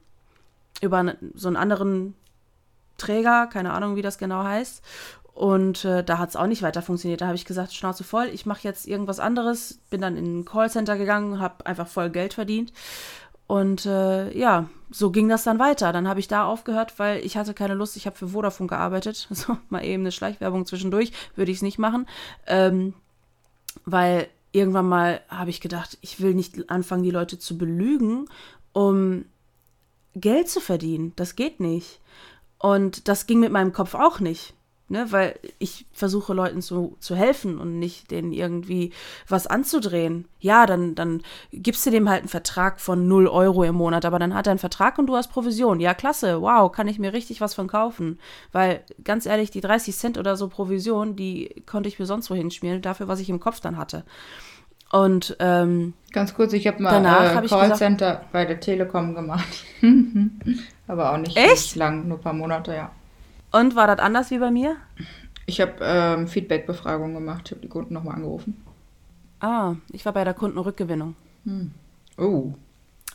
über 0.80 1.14
so 1.34 1.46
einen 1.46 1.56
anderen 1.56 2.14
Träger, 2.98 3.46
keine 3.46 3.72
Ahnung, 3.72 3.94
wie 3.94 4.02
das 4.02 4.18
genau 4.18 4.42
heißt. 4.42 4.82
Und 5.34 5.84
äh, 5.84 6.04
da 6.04 6.18
hat 6.18 6.28
es 6.28 6.36
auch 6.36 6.46
nicht 6.46 6.62
weiter 6.62 6.80
funktioniert. 6.80 7.20
Da 7.20 7.26
habe 7.26 7.34
ich 7.34 7.44
gesagt, 7.44 7.74
Schnauze 7.74 8.04
voll, 8.04 8.30
ich 8.32 8.46
mache 8.46 8.62
jetzt 8.62 8.86
irgendwas 8.86 9.18
anderes. 9.18 9.80
Bin 9.90 10.00
dann 10.00 10.16
in 10.16 10.40
ein 10.40 10.44
Callcenter 10.44 10.96
gegangen, 10.96 11.40
habe 11.40 11.66
einfach 11.66 11.88
voll 11.88 12.10
Geld 12.10 12.34
verdient 12.34 12.72
und 13.46 13.84
äh, 13.84 14.36
ja, 14.36 14.70
so 14.90 15.10
ging 15.10 15.28
das 15.28 15.44
dann 15.44 15.58
weiter. 15.58 15.92
Dann 15.92 16.08
habe 16.08 16.20
ich 16.20 16.28
da 16.28 16.44
aufgehört, 16.44 16.98
weil 16.98 17.24
ich 17.24 17.36
hatte 17.36 17.52
keine 17.52 17.74
Lust. 17.74 17.96
Ich 17.96 18.06
habe 18.06 18.16
für 18.16 18.28
Vodafone 18.28 18.68
gearbeitet. 18.68 19.28
So 19.34 19.56
mal 19.68 19.84
eben 19.84 20.02
eine 20.02 20.12
Schleichwerbung 20.12 20.66
zwischendurch 20.66 21.12
würde 21.36 21.50
ich 21.50 21.58
es 21.58 21.62
nicht 21.62 21.78
machen. 21.78 22.06
Ähm, 22.46 22.94
weil 23.84 24.28
irgendwann 24.52 24.88
mal 24.88 25.20
habe 25.28 25.50
ich 25.50 25.60
gedacht, 25.60 25.98
ich 26.00 26.20
will 26.20 26.34
nicht 26.34 26.70
anfangen, 26.70 27.02
die 27.02 27.10
Leute 27.10 27.38
zu 27.38 27.58
belügen, 27.58 28.26
um 28.72 29.26
Geld 30.14 30.48
zu 30.48 30.60
verdienen. 30.60 31.12
Das 31.16 31.36
geht 31.36 31.60
nicht. 31.60 32.00
Und 32.58 33.08
das 33.08 33.26
ging 33.26 33.40
mit 33.40 33.52
meinem 33.52 33.72
Kopf 33.72 33.94
auch 33.94 34.20
nicht. 34.20 34.53
Ne, 34.86 35.06
weil 35.10 35.38
ich 35.58 35.86
versuche 35.94 36.34
Leuten 36.34 36.60
zu, 36.60 36.98
zu 37.00 37.16
helfen 37.16 37.58
und 37.58 37.78
nicht 37.78 38.10
denen 38.10 38.34
irgendwie 38.34 38.92
was 39.26 39.46
anzudrehen. 39.46 40.28
Ja, 40.40 40.66
dann, 40.66 40.94
dann 40.94 41.22
gibst 41.52 41.86
du 41.86 41.90
dem 41.90 42.06
halt 42.06 42.20
einen 42.20 42.28
Vertrag 42.28 42.82
von 42.82 43.08
0 43.08 43.26
Euro 43.28 43.64
im 43.64 43.76
Monat, 43.76 44.04
aber 44.04 44.18
dann 44.18 44.34
hat 44.34 44.46
er 44.46 44.50
einen 44.50 44.58
Vertrag 44.58 44.98
und 44.98 45.06
du 45.06 45.16
hast 45.16 45.28
Provision. 45.32 45.80
Ja, 45.80 45.94
klasse, 45.94 46.42
wow, 46.42 46.70
kann 46.70 46.86
ich 46.86 46.98
mir 46.98 47.14
richtig 47.14 47.40
was 47.40 47.54
von 47.54 47.66
kaufen. 47.66 48.18
Weil, 48.52 48.82
ganz 49.02 49.24
ehrlich, 49.24 49.50
die 49.50 49.62
30 49.62 49.96
Cent 49.96 50.18
oder 50.18 50.36
so 50.36 50.48
Provision, 50.48 51.16
die 51.16 51.62
konnte 51.64 51.88
ich 51.88 51.98
mir 51.98 52.04
sonst 52.04 52.28
wohin 52.28 52.50
schmieren, 52.50 52.82
dafür, 52.82 53.08
was 53.08 53.20
ich 53.20 53.30
im 53.30 53.40
Kopf 53.40 53.60
dann 53.60 53.78
hatte. 53.78 54.04
Und 54.92 55.34
ähm, 55.40 55.94
ganz 56.12 56.34
kurz, 56.34 56.52
ich 56.52 56.66
habe 56.66 56.82
mal 56.82 56.90
danach 56.90 57.42
äh, 57.42 57.46
Callcenter 57.46 58.26
bei 58.32 58.44
der 58.44 58.60
Telekom 58.60 59.14
gemacht. 59.14 59.64
aber 60.86 61.12
auch 61.12 61.16
nicht, 61.16 61.36
Echt? 61.38 61.50
nicht 61.50 61.76
lang, 61.76 62.06
nur 62.06 62.18
ein 62.18 62.22
paar 62.22 62.34
Monate, 62.34 62.74
ja. 62.74 62.90
Und 63.54 63.76
war 63.76 63.86
das 63.86 64.00
anders 64.00 64.32
wie 64.32 64.38
bei 64.38 64.50
mir? 64.50 64.74
Ich 65.46 65.60
habe 65.60 65.74
ähm, 65.80 66.26
Feedback-Befragung 66.26 67.14
gemacht. 67.14 67.42
Ich 67.44 67.52
habe 67.52 67.60
die 67.60 67.68
Kunden 67.68 67.94
nochmal 67.94 68.16
angerufen. 68.16 68.60
Ah, 69.38 69.74
ich 69.92 70.04
war 70.04 70.12
bei 70.12 70.24
der 70.24 70.34
Kundenrückgewinnung. 70.34 71.14
Hm. 71.44 71.70
Oh. 72.18 72.54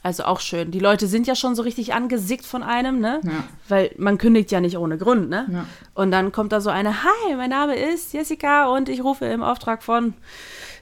Also 0.02 0.24
auch 0.24 0.40
schön. 0.40 0.72
Die 0.72 0.80
Leute 0.80 1.08
sind 1.08 1.28
ja 1.28 1.36
schon 1.36 1.56
so 1.56 1.64
richtig 1.64 1.94
angesickt 1.94 2.46
von 2.46 2.64
einem, 2.64 3.02
ne? 3.02 3.20
Ja. 3.26 3.44
Weil 3.68 3.92
man 3.98 4.18
kündigt 4.18 4.50
ja 4.50 4.62
nicht 4.62 4.78
ohne 4.78 4.98
Grund, 4.98 5.30
ne? 5.30 5.46
Ja. 5.52 5.66
Und 5.94 6.12
dann 6.12 6.32
kommt 6.32 6.54
da 6.54 6.62
so 6.62 6.70
eine, 6.70 7.04
hi, 7.04 7.36
mein 7.36 7.50
Name 7.50 7.76
ist 7.76 8.14
Jessica 8.14 8.68
und 8.74 8.88
ich 8.88 9.04
rufe 9.04 9.26
im 9.26 9.44
Auftrag 9.44 9.84
von 9.84 10.14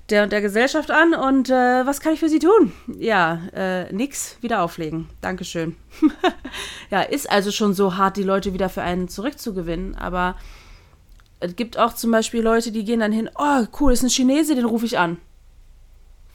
der 0.09 0.23
und 0.23 0.31
der 0.31 0.41
Gesellschaft 0.41 0.89
an 0.89 1.13
und 1.13 1.49
äh, 1.49 1.85
was 1.85 1.99
kann 1.99 2.13
ich 2.13 2.19
für 2.19 2.29
Sie 2.29 2.39
tun? 2.39 2.71
Ja, 2.97 3.41
äh, 3.53 3.91
nix, 3.93 4.37
wieder 4.41 4.61
auflegen. 4.61 5.09
Dankeschön. 5.21 5.75
ja, 6.89 7.01
ist 7.01 7.29
also 7.29 7.51
schon 7.51 7.73
so 7.73 7.97
hart, 7.97 8.15
die 8.15 8.23
Leute 8.23 8.53
wieder 8.53 8.69
für 8.69 8.81
einen 8.81 9.09
zurückzugewinnen, 9.09 9.95
aber 9.95 10.35
es 11.39 11.55
gibt 11.55 11.77
auch 11.77 11.93
zum 11.93 12.11
Beispiel 12.11 12.41
Leute, 12.41 12.71
die 12.71 12.85
gehen 12.85 13.01
dann 13.01 13.11
hin, 13.11 13.29
oh, 13.37 13.65
cool, 13.79 13.91
ist 13.91 14.03
ein 14.03 14.09
Chinese, 14.09 14.55
den 14.55 14.65
rufe 14.65 14.85
ich 14.85 14.97
an. 14.97 15.17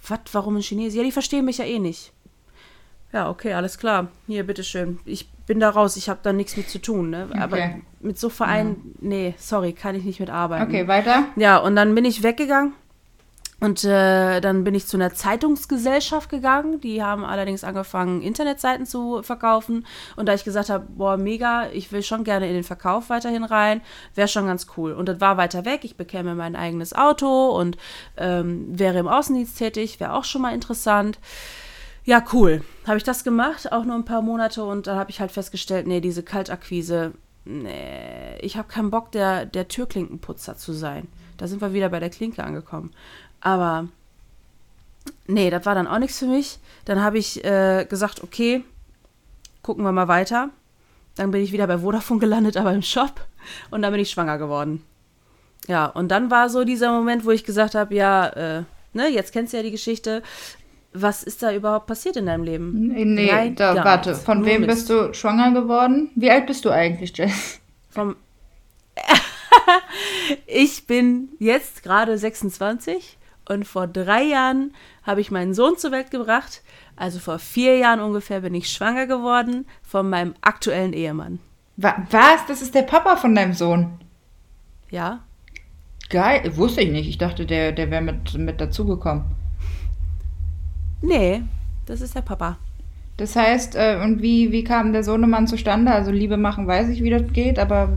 Was, 0.06 0.20
warum 0.32 0.56
ein 0.56 0.62
Chinese? 0.62 0.98
Ja, 0.98 1.02
die 1.02 1.12
verstehen 1.12 1.44
mich 1.44 1.58
ja 1.58 1.64
eh 1.64 1.78
nicht. 1.78 2.12
Ja, 3.12 3.28
okay, 3.28 3.52
alles 3.54 3.78
klar. 3.78 4.08
Hier, 4.26 4.46
bitteschön. 4.46 4.98
Ich 5.04 5.30
bin 5.46 5.60
da 5.60 5.70
raus, 5.70 5.96
ich 5.96 6.08
habe 6.08 6.20
da 6.22 6.32
nichts 6.32 6.56
mit 6.56 6.70
zu 6.70 6.80
tun. 6.80 7.10
Ne? 7.10 7.26
Okay. 7.28 7.40
Aber 7.40 7.58
mit 8.00 8.18
so 8.18 8.28
Vereinen, 8.28 8.94
nee, 9.00 9.34
sorry, 9.38 9.72
kann 9.72 9.94
ich 9.94 10.04
nicht 10.04 10.18
mitarbeiten. 10.18 10.66
Okay, 10.66 10.88
weiter. 10.88 11.26
Ja, 11.36 11.58
und 11.58 11.76
dann 11.76 11.94
bin 11.94 12.04
ich 12.04 12.22
weggegangen 12.22 12.72
und 13.62 13.84
äh, 13.84 14.40
dann 14.40 14.64
bin 14.64 14.74
ich 14.74 14.88
zu 14.88 14.96
einer 14.96 15.14
Zeitungsgesellschaft 15.14 16.28
gegangen. 16.28 16.80
Die 16.80 17.00
haben 17.00 17.24
allerdings 17.24 17.62
angefangen, 17.62 18.20
Internetseiten 18.20 18.86
zu 18.86 19.22
verkaufen. 19.22 19.86
Und 20.16 20.26
da 20.26 20.34
ich 20.34 20.42
gesagt 20.42 20.68
habe, 20.68 20.84
boah, 20.88 21.16
mega, 21.16 21.68
ich 21.72 21.92
will 21.92 22.02
schon 22.02 22.24
gerne 22.24 22.48
in 22.48 22.54
den 22.54 22.64
Verkauf 22.64 23.08
weiterhin 23.08 23.44
rein, 23.44 23.80
wäre 24.16 24.26
schon 24.26 24.48
ganz 24.48 24.66
cool. 24.76 24.92
Und 24.92 25.08
das 25.08 25.20
war 25.20 25.36
weiter 25.36 25.64
weg. 25.64 25.84
Ich 25.84 25.96
bekäme 25.96 26.34
mein 26.34 26.56
eigenes 26.56 26.92
Auto 26.92 27.50
und 27.50 27.76
ähm, 28.16 28.66
wäre 28.76 28.98
im 28.98 29.06
Außendienst 29.06 29.56
tätig, 29.56 30.00
wäre 30.00 30.14
auch 30.14 30.24
schon 30.24 30.42
mal 30.42 30.54
interessant. 30.54 31.20
Ja, 32.04 32.24
cool. 32.32 32.64
Habe 32.84 32.96
ich 32.96 33.04
das 33.04 33.22
gemacht, 33.22 33.70
auch 33.70 33.84
nur 33.84 33.94
ein 33.94 34.04
paar 34.04 34.22
Monate. 34.22 34.64
Und 34.64 34.88
dann 34.88 34.98
habe 34.98 35.12
ich 35.12 35.20
halt 35.20 35.30
festgestellt, 35.30 35.86
nee, 35.86 36.00
diese 36.00 36.24
Kaltakquise, 36.24 37.12
nee, 37.44 38.38
ich 38.40 38.56
habe 38.56 38.66
keinen 38.66 38.90
Bock, 38.90 39.12
der, 39.12 39.46
der 39.46 39.68
Türklinkenputzer 39.68 40.56
zu 40.56 40.72
sein. 40.72 41.06
Da 41.42 41.48
sind 41.48 41.60
wir 41.60 41.72
wieder 41.72 41.88
bei 41.88 41.98
der 41.98 42.10
Klinke 42.10 42.44
angekommen. 42.44 42.92
Aber 43.42 43.88
nee, 45.26 45.50
das 45.50 45.66
war 45.66 45.74
dann 45.74 45.86
auch 45.86 45.98
nichts 45.98 46.18
für 46.18 46.26
mich. 46.26 46.58
Dann 46.84 47.02
habe 47.02 47.18
ich 47.18 47.44
äh, 47.44 47.84
gesagt, 47.88 48.22
okay, 48.22 48.64
gucken 49.62 49.84
wir 49.84 49.92
mal 49.92 50.08
weiter. 50.08 50.50
Dann 51.16 51.30
bin 51.30 51.42
ich 51.42 51.52
wieder 51.52 51.66
bei 51.66 51.78
Vodafone 51.78 52.20
gelandet, 52.20 52.56
aber 52.56 52.72
im 52.72 52.82
Shop. 52.82 53.20
Und 53.70 53.82
dann 53.82 53.92
bin 53.92 54.00
ich 54.00 54.10
schwanger 54.10 54.38
geworden. 54.38 54.84
Ja, 55.68 55.86
und 55.86 56.08
dann 56.08 56.30
war 56.30 56.48
so 56.48 56.64
dieser 56.64 56.92
Moment, 56.92 57.24
wo 57.24 57.30
ich 57.30 57.44
gesagt 57.44 57.74
habe, 57.74 57.94
ja, 57.94 58.28
äh, 58.28 58.62
ne, 58.92 59.08
jetzt 59.08 59.32
kennst 59.32 59.52
du 59.52 59.58
ja 59.58 59.62
die 59.62 59.70
Geschichte. 59.70 60.22
Was 60.92 61.22
ist 61.22 61.42
da 61.42 61.52
überhaupt 61.52 61.86
passiert 61.86 62.16
in 62.16 62.26
deinem 62.26 62.44
Leben? 62.44 62.88
Nee, 62.88 63.04
nee 63.04 63.30
Rein 63.30 63.54
da, 63.54 63.82
warte, 63.82 64.14
von 64.14 64.38
Nur 64.38 64.46
wem 64.46 64.66
bist 64.66 64.90
du 64.90 65.14
schwanger 65.14 65.52
geworden? 65.52 66.10
Wie 66.14 66.30
alt 66.30 66.46
bist 66.46 66.64
du 66.64 66.70
eigentlich, 66.70 67.16
Jess? 67.16 67.60
Vom 67.90 68.16
ich 70.46 70.86
bin 70.86 71.30
jetzt 71.38 71.82
gerade 71.82 72.18
26 72.18 73.16
und 73.52 73.66
vor 73.66 73.86
drei 73.86 74.22
Jahren 74.24 74.72
habe 75.02 75.20
ich 75.20 75.30
meinen 75.30 75.54
Sohn 75.54 75.76
zur 75.76 75.92
Welt 75.92 76.10
gebracht. 76.10 76.62
Also 76.96 77.18
vor 77.18 77.38
vier 77.38 77.78
Jahren 77.78 78.00
ungefähr 78.00 78.40
bin 78.40 78.54
ich 78.54 78.70
schwanger 78.70 79.06
geworden 79.06 79.66
von 79.82 80.08
meinem 80.08 80.34
aktuellen 80.40 80.92
Ehemann. 80.92 81.38
Wa 81.76 82.06
was? 82.10 82.46
Das 82.46 82.62
ist 82.62 82.74
der 82.74 82.82
Papa 82.82 83.16
von 83.16 83.34
deinem 83.34 83.54
Sohn. 83.54 83.98
Ja, 84.90 85.20
Geil, 86.12 86.42
wusste 86.56 86.82
ich 86.82 86.90
nicht. 86.92 87.08
Ich 87.08 87.16
dachte, 87.16 87.46
der, 87.46 87.72
der 87.72 87.90
wäre 87.90 88.02
mit, 88.02 88.34
mit 88.34 88.60
dazugekommen. 88.60 89.24
nee, 91.00 91.42
das 91.86 92.02
ist 92.02 92.14
der 92.14 92.20
Papa. 92.20 92.58
Das 93.16 93.34
heißt, 93.34 93.76
äh, 93.76 93.98
und 94.04 94.20
wie, 94.20 94.52
wie 94.52 94.62
kam 94.62 94.92
der 94.92 95.04
Sohnemann 95.04 95.46
zustande? 95.46 95.90
Also 95.90 96.10
Liebe 96.10 96.36
machen 96.36 96.66
weiß 96.66 96.90
ich, 96.90 97.02
wie 97.02 97.08
das 97.08 97.32
geht, 97.32 97.58
aber 97.58 97.96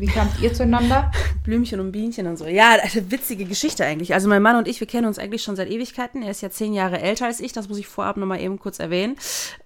wie 0.00 0.06
kamt 0.06 0.40
ihr 0.40 0.52
zueinander? 0.54 1.10
Blümchen 1.44 1.78
und 1.78 1.92
Bienchen 1.92 2.26
und 2.26 2.38
so. 2.38 2.46
Ja, 2.46 2.70
eine 2.80 3.10
witzige 3.10 3.44
Geschichte 3.44 3.84
eigentlich. 3.84 4.14
Also 4.14 4.28
mein 4.28 4.40
Mann 4.40 4.56
und 4.56 4.66
ich, 4.66 4.80
wir 4.80 4.86
kennen 4.86 5.06
uns 5.06 5.18
eigentlich 5.18 5.42
schon 5.42 5.56
seit 5.56 5.68
Ewigkeiten. 5.68 6.22
Er 6.22 6.30
ist 6.30 6.40
ja 6.40 6.50
zehn 6.50 6.72
Jahre 6.72 7.00
älter 7.00 7.26
als 7.26 7.40
ich, 7.40 7.52
das 7.52 7.68
muss 7.68 7.78
ich 7.78 7.86
vorab 7.86 8.16
nochmal 8.16 8.40
eben 8.40 8.58
kurz 8.58 8.78
erwähnen. 8.78 9.16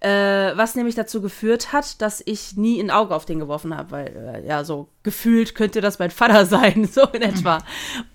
Äh, 0.00 0.10
was 0.56 0.74
nämlich 0.74 0.96
dazu 0.96 1.22
geführt 1.22 1.72
hat, 1.72 2.02
dass 2.02 2.22
ich 2.24 2.56
nie 2.56 2.80
ein 2.80 2.90
Auge 2.90 3.14
auf 3.14 3.24
den 3.26 3.38
geworfen 3.38 3.76
habe, 3.76 3.90
weil 3.92 4.42
äh, 4.44 4.46
ja, 4.46 4.64
so 4.64 4.88
gefühlt 5.02 5.54
könnte 5.54 5.80
das 5.80 5.98
mein 5.98 6.10
Vater 6.10 6.46
sein, 6.46 6.88
so 6.90 7.02
in 7.08 7.22
etwa. 7.22 7.58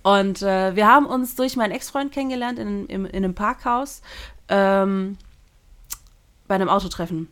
Und 0.03 0.41
äh, 0.41 0.75
wir 0.75 0.87
haben 0.87 1.05
uns 1.05 1.35
durch 1.35 1.55
meinen 1.55 1.71
Ex-Freund 1.71 2.11
kennengelernt 2.11 2.59
in, 2.59 2.85
in, 2.87 3.05
in 3.05 3.23
einem 3.23 3.35
Parkhaus 3.35 4.01
ähm, 4.49 5.17
bei 6.47 6.55
einem 6.55 6.69
Autotreffen. 6.69 7.27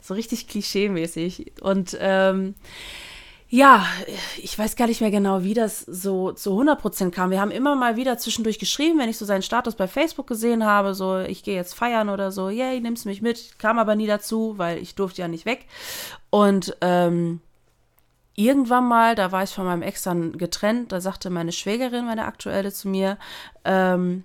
So 0.00 0.14
richtig 0.14 0.48
klischee-mäßig. 0.48 1.60
Und 1.60 1.96
ähm, 2.00 2.54
ja, 3.50 3.86
ich 4.36 4.58
weiß 4.58 4.76
gar 4.76 4.88
nicht 4.88 5.00
mehr 5.00 5.10
genau, 5.10 5.42
wie 5.42 5.54
das 5.54 5.80
so 5.80 6.32
zu 6.32 6.50
100% 6.60 7.10
kam. 7.10 7.30
Wir 7.30 7.40
haben 7.40 7.50
immer 7.50 7.76
mal 7.76 7.96
wieder 7.96 8.18
zwischendurch 8.18 8.58
geschrieben, 8.58 8.98
wenn 8.98 9.08
ich 9.08 9.16
so 9.16 9.24
seinen 9.24 9.42
Status 9.42 9.74
bei 9.74 9.88
Facebook 9.88 10.26
gesehen 10.26 10.66
habe, 10.66 10.94
so 10.94 11.18
ich 11.18 11.42
gehe 11.42 11.54
jetzt 11.54 11.74
feiern 11.74 12.10
oder 12.10 12.30
so, 12.30 12.50
yay, 12.50 12.78
nimmst 12.80 13.06
mich 13.06 13.22
mit. 13.22 13.58
Kam 13.58 13.78
aber 13.78 13.94
nie 13.94 14.06
dazu, 14.06 14.54
weil 14.58 14.78
ich 14.78 14.96
durfte 14.96 15.22
ja 15.22 15.28
nicht 15.28 15.46
weg. 15.46 15.64
Und 16.28 16.76
ähm, 16.82 17.40
irgendwann 18.34 18.86
mal, 18.86 19.14
da 19.14 19.32
war 19.32 19.44
ich 19.44 19.50
von 19.50 19.64
meinem 19.64 19.82
Ex 19.82 20.02
dann 20.02 20.36
getrennt, 20.36 20.92
da 20.92 21.00
sagte 21.00 21.30
meine 21.30 21.52
Schwägerin, 21.52 22.04
meine 22.04 22.26
aktuelle, 22.26 22.70
zu 22.70 22.88
mir, 22.88 23.16
ähm, 23.64 24.24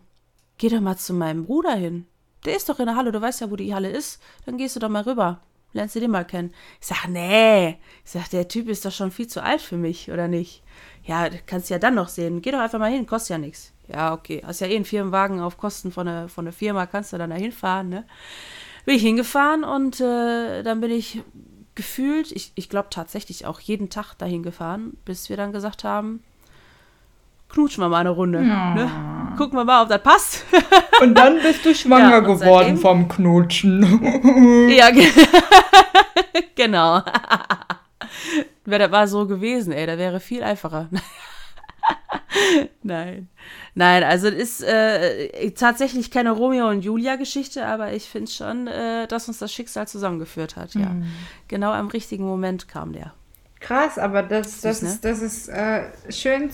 geh 0.57 0.67
doch 0.67 0.81
mal 0.81 0.97
zu 0.97 1.13
meinem 1.13 1.45
Bruder 1.45 1.75
hin. 1.75 2.07
Der 2.45 2.57
ist 2.57 2.67
doch 2.67 2.79
in 2.79 2.87
der 2.87 2.97
Halle, 2.97 3.13
du 3.13 3.21
weißt 3.21 3.39
ja, 3.39 3.49
wo 3.49 3.55
die 3.55 3.73
Halle 3.73 3.89
ist. 3.89 4.21
Dann 4.45 4.57
gehst 4.57 4.75
du 4.75 4.81
doch 4.81 4.89
mal 4.89 5.03
rüber. 5.03 5.39
Lernst 5.73 5.95
du 5.95 5.99
den 5.99 6.11
mal 6.11 6.25
kennen. 6.25 6.53
Ich 6.79 6.87
sag, 6.87 7.07
nee. 7.07 7.79
Ich 8.05 8.11
sag, 8.11 8.29
der 8.29 8.47
Typ 8.47 8.69
ist 8.69 8.85
doch 8.85 8.91
schon 8.91 9.11
viel 9.11 9.27
zu 9.27 9.43
alt 9.43 9.61
für 9.61 9.77
mich, 9.77 10.11
oder 10.11 10.27
nicht? 10.27 10.63
Ja, 11.03 11.27
kannst 11.45 11.69
ja 11.69 11.79
dann 11.79 11.95
noch 11.95 12.09
sehen. 12.09 12.41
Geh 12.41 12.51
doch 12.51 12.59
einfach 12.59 12.79
mal 12.79 12.91
hin, 12.91 13.07
kostet 13.07 13.31
ja 13.31 13.37
nichts. 13.39 13.73
Ja, 13.87 14.13
okay. 14.13 14.41
Hast 14.45 14.61
ja 14.61 14.67
eh 14.67 14.75
einen 14.75 14.85
Firmenwagen 14.85 15.39
auf 15.39 15.57
Kosten 15.57 15.91
von 15.91 16.05
der, 16.05 16.29
von 16.29 16.45
der 16.45 16.53
Firma, 16.53 16.85
kannst 16.85 17.11
du 17.11 17.17
dann 17.17 17.31
da 17.31 17.35
hinfahren, 17.35 17.89
ne? 17.89 18.05
Bin 18.85 18.95
ich 18.95 19.01
hingefahren 19.01 19.63
und 19.63 19.99
äh, 19.99 20.61
dann 20.63 20.81
bin 20.81 20.91
ich 20.91 21.21
gefühlt, 21.75 22.31
ich, 22.31 22.51
ich 22.55 22.69
glaube 22.69 22.89
tatsächlich 22.91 23.45
auch 23.45 23.59
jeden 23.59 23.89
Tag 23.89 24.13
dahin 24.15 24.43
gefahren, 24.43 24.97
bis 25.05 25.29
wir 25.29 25.37
dann 25.37 25.53
gesagt 25.53 25.83
haben, 25.83 26.21
knutschen 27.49 27.83
wir 27.83 27.89
mal 27.89 27.99
eine 27.99 28.09
Runde. 28.09 28.41
Ne? 28.41 28.91
Gucken 29.37 29.57
wir 29.57 29.65
mal, 29.65 29.83
ob 29.83 29.89
das 29.89 30.01
passt. 30.03 30.45
Und 31.01 31.15
dann 31.17 31.41
bist 31.41 31.65
du 31.65 31.73
schwanger 31.73 32.11
Ja, 32.11 32.19
geworden 32.19 32.39
seitdem- 32.39 32.77
vom 32.77 33.07
Knutschen. 33.07 34.69
ja, 34.69 34.89
ge 34.91 35.07
genau. 36.55 37.01
Wäre 38.65 38.79
das 38.83 38.91
mal 38.91 39.07
so 39.07 39.27
gewesen, 39.27 39.73
ey, 39.73 39.85
da 39.85 39.97
wäre 39.97 40.19
viel 40.19 40.43
einfacher. 40.43 40.89
Nein. 42.81 43.29
Nein, 43.75 44.03
also 44.03 44.27
es 44.27 44.59
ist 44.59 44.63
äh, 44.63 45.51
tatsächlich 45.51 46.11
keine 46.11 46.31
Romeo 46.31 46.69
und 46.69 46.81
Julia-Geschichte, 46.81 47.65
aber 47.65 47.93
ich 47.93 48.03
finde 48.07 48.31
schon, 48.31 48.67
äh, 48.67 49.07
dass 49.07 49.27
uns 49.27 49.39
das 49.39 49.51
Schicksal 49.51 49.87
zusammengeführt 49.87 50.55
hat, 50.55 50.75
ja. 50.75 50.91
Genau 51.47 51.71
am 51.71 51.87
richtigen 51.87 52.25
Moment 52.25 52.67
kam 52.67 52.93
der. 52.93 53.13
Krass, 53.59 53.97
aber 53.97 54.23
das, 54.23 54.61
das 54.61 54.79
Süß, 54.79 54.81
ne? 54.83 54.89
ist, 54.89 55.05
das 55.05 55.21
ist 55.21 55.47
äh, 55.49 55.83
schön, 56.09 56.49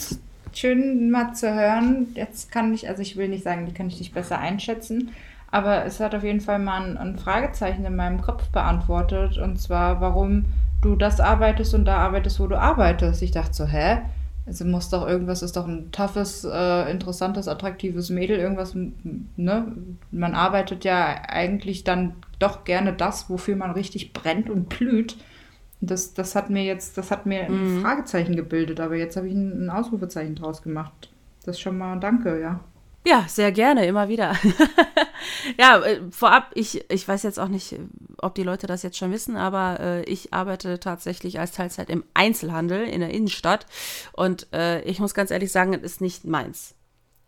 schön 0.54 1.12
mal 1.12 1.34
zu 1.34 1.54
hören. 1.54 2.08
Jetzt 2.16 2.52
kann 2.52 2.74
ich, 2.74 2.88
also 2.88 3.02
ich 3.02 3.18
will 3.18 3.30
nicht 3.30 3.44
sagen, 3.44 3.66
die 3.66 3.74
kann 3.74 3.88
ich 3.88 4.00
nicht 4.00 4.14
besser 4.14 4.40
einschätzen, 4.40 5.12
aber 5.52 5.86
es 5.86 6.00
hat 6.00 6.16
auf 6.16 6.24
jeden 6.24 6.42
Fall 6.42 6.60
mal 6.60 6.82
ein, 6.82 6.98
ein 6.98 7.18
Fragezeichen 7.18 7.86
in 7.86 7.96
meinem 7.96 8.22
Kopf 8.22 8.48
beantwortet. 8.50 9.38
Und 9.38 9.60
zwar, 9.60 10.02
warum 10.02 10.46
du 10.82 10.96
das 10.96 11.20
arbeitest 11.20 11.74
und 11.74 11.86
da 11.86 11.98
arbeitest, 11.98 12.40
wo 12.40 12.48
du 12.48 12.60
arbeitest. 12.60 13.22
Ich 13.22 13.32
dachte 13.32 13.54
so, 13.54 13.66
hä? 13.66 14.00
Also 14.46 14.66
muss 14.66 14.90
doch 14.90 15.08
irgendwas, 15.08 15.44
ist 15.44 15.58
doch 15.58 15.68
ein 15.68 15.92
toughes, 15.92 16.44
äh, 16.44 16.90
interessantes, 16.90 17.48
attraktives 17.48 18.10
Mädel, 18.10 18.40
irgendwas, 18.40 18.76
ne? 19.36 19.68
Man 20.12 20.34
arbeitet 20.34 20.86
ja 20.86 21.22
eigentlich 21.28 21.84
dann 21.84 22.14
doch 22.40 22.64
gerne 22.64 22.94
das, 22.94 23.30
wofür 23.30 23.56
man 23.56 23.72
richtig 23.72 24.14
brennt 24.14 24.50
und 24.50 24.70
blüht. 24.70 25.18
Das, 25.82 26.14
das 26.14 26.36
hat 26.36 26.50
mir 26.50 26.64
jetzt, 26.64 26.98
das 26.98 27.10
hat 27.10 27.26
mir 27.26 27.46
ein 27.46 27.78
Mhm. 27.78 27.82
Fragezeichen 27.82 28.36
gebildet, 28.36 28.80
aber 28.80 28.96
jetzt 28.96 29.16
habe 29.16 29.28
ich 29.28 29.34
ein, 29.34 29.70
Ausrufezeichen 29.70 30.36
draus 30.36 30.62
gemacht. 30.62 31.10
Das 31.46 31.56
ist 31.56 31.62
schon 31.62 31.78
mal 31.78 32.00
danke, 32.00 32.40
ja. 32.40 32.60
Ja, 33.08 33.26
sehr 33.30 33.54
gerne, 33.54 33.86
immer 33.86 34.10
wieder. 34.10 34.36
ja, 35.58 35.80
äh, 35.80 36.02
vorab, 36.12 36.52
ich, 36.54 36.84
ich 36.92 37.08
weiß 37.08 37.24
jetzt 37.24 37.40
auch 37.40 37.48
nicht, 37.48 37.80
ob 38.18 38.36
die 38.36 38.44
Leute 38.44 38.68
das 38.68 38.84
jetzt 38.84 38.98
schon 38.98 39.12
wissen, 39.14 39.38
aber 39.38 39.80
äh, 39.80 40.04
ich 40.04 40.34
arbeite 40.34 40.82
tatsächlich 40.82 41.40
als 41.40 41.54
Teilzeit 41.54 41.90
im 41.90 42.04
Einzelhandel 42.14 42.84
in 42.84 43.00
der 43.00 43.12
Innenstadt. 43.12 43.66
Und 44.12 44.48
äh, 44.54 44.82
ich 44.82 45.00
muss 45.00 45.14
ganz 45.14 45.32
ehrlich 45.32 45.52
sagen, 45.52 45.74
es 45.74 45.82
ist 45.84 46.02
nicht 46.02 46.26
meins. 46.26 46.76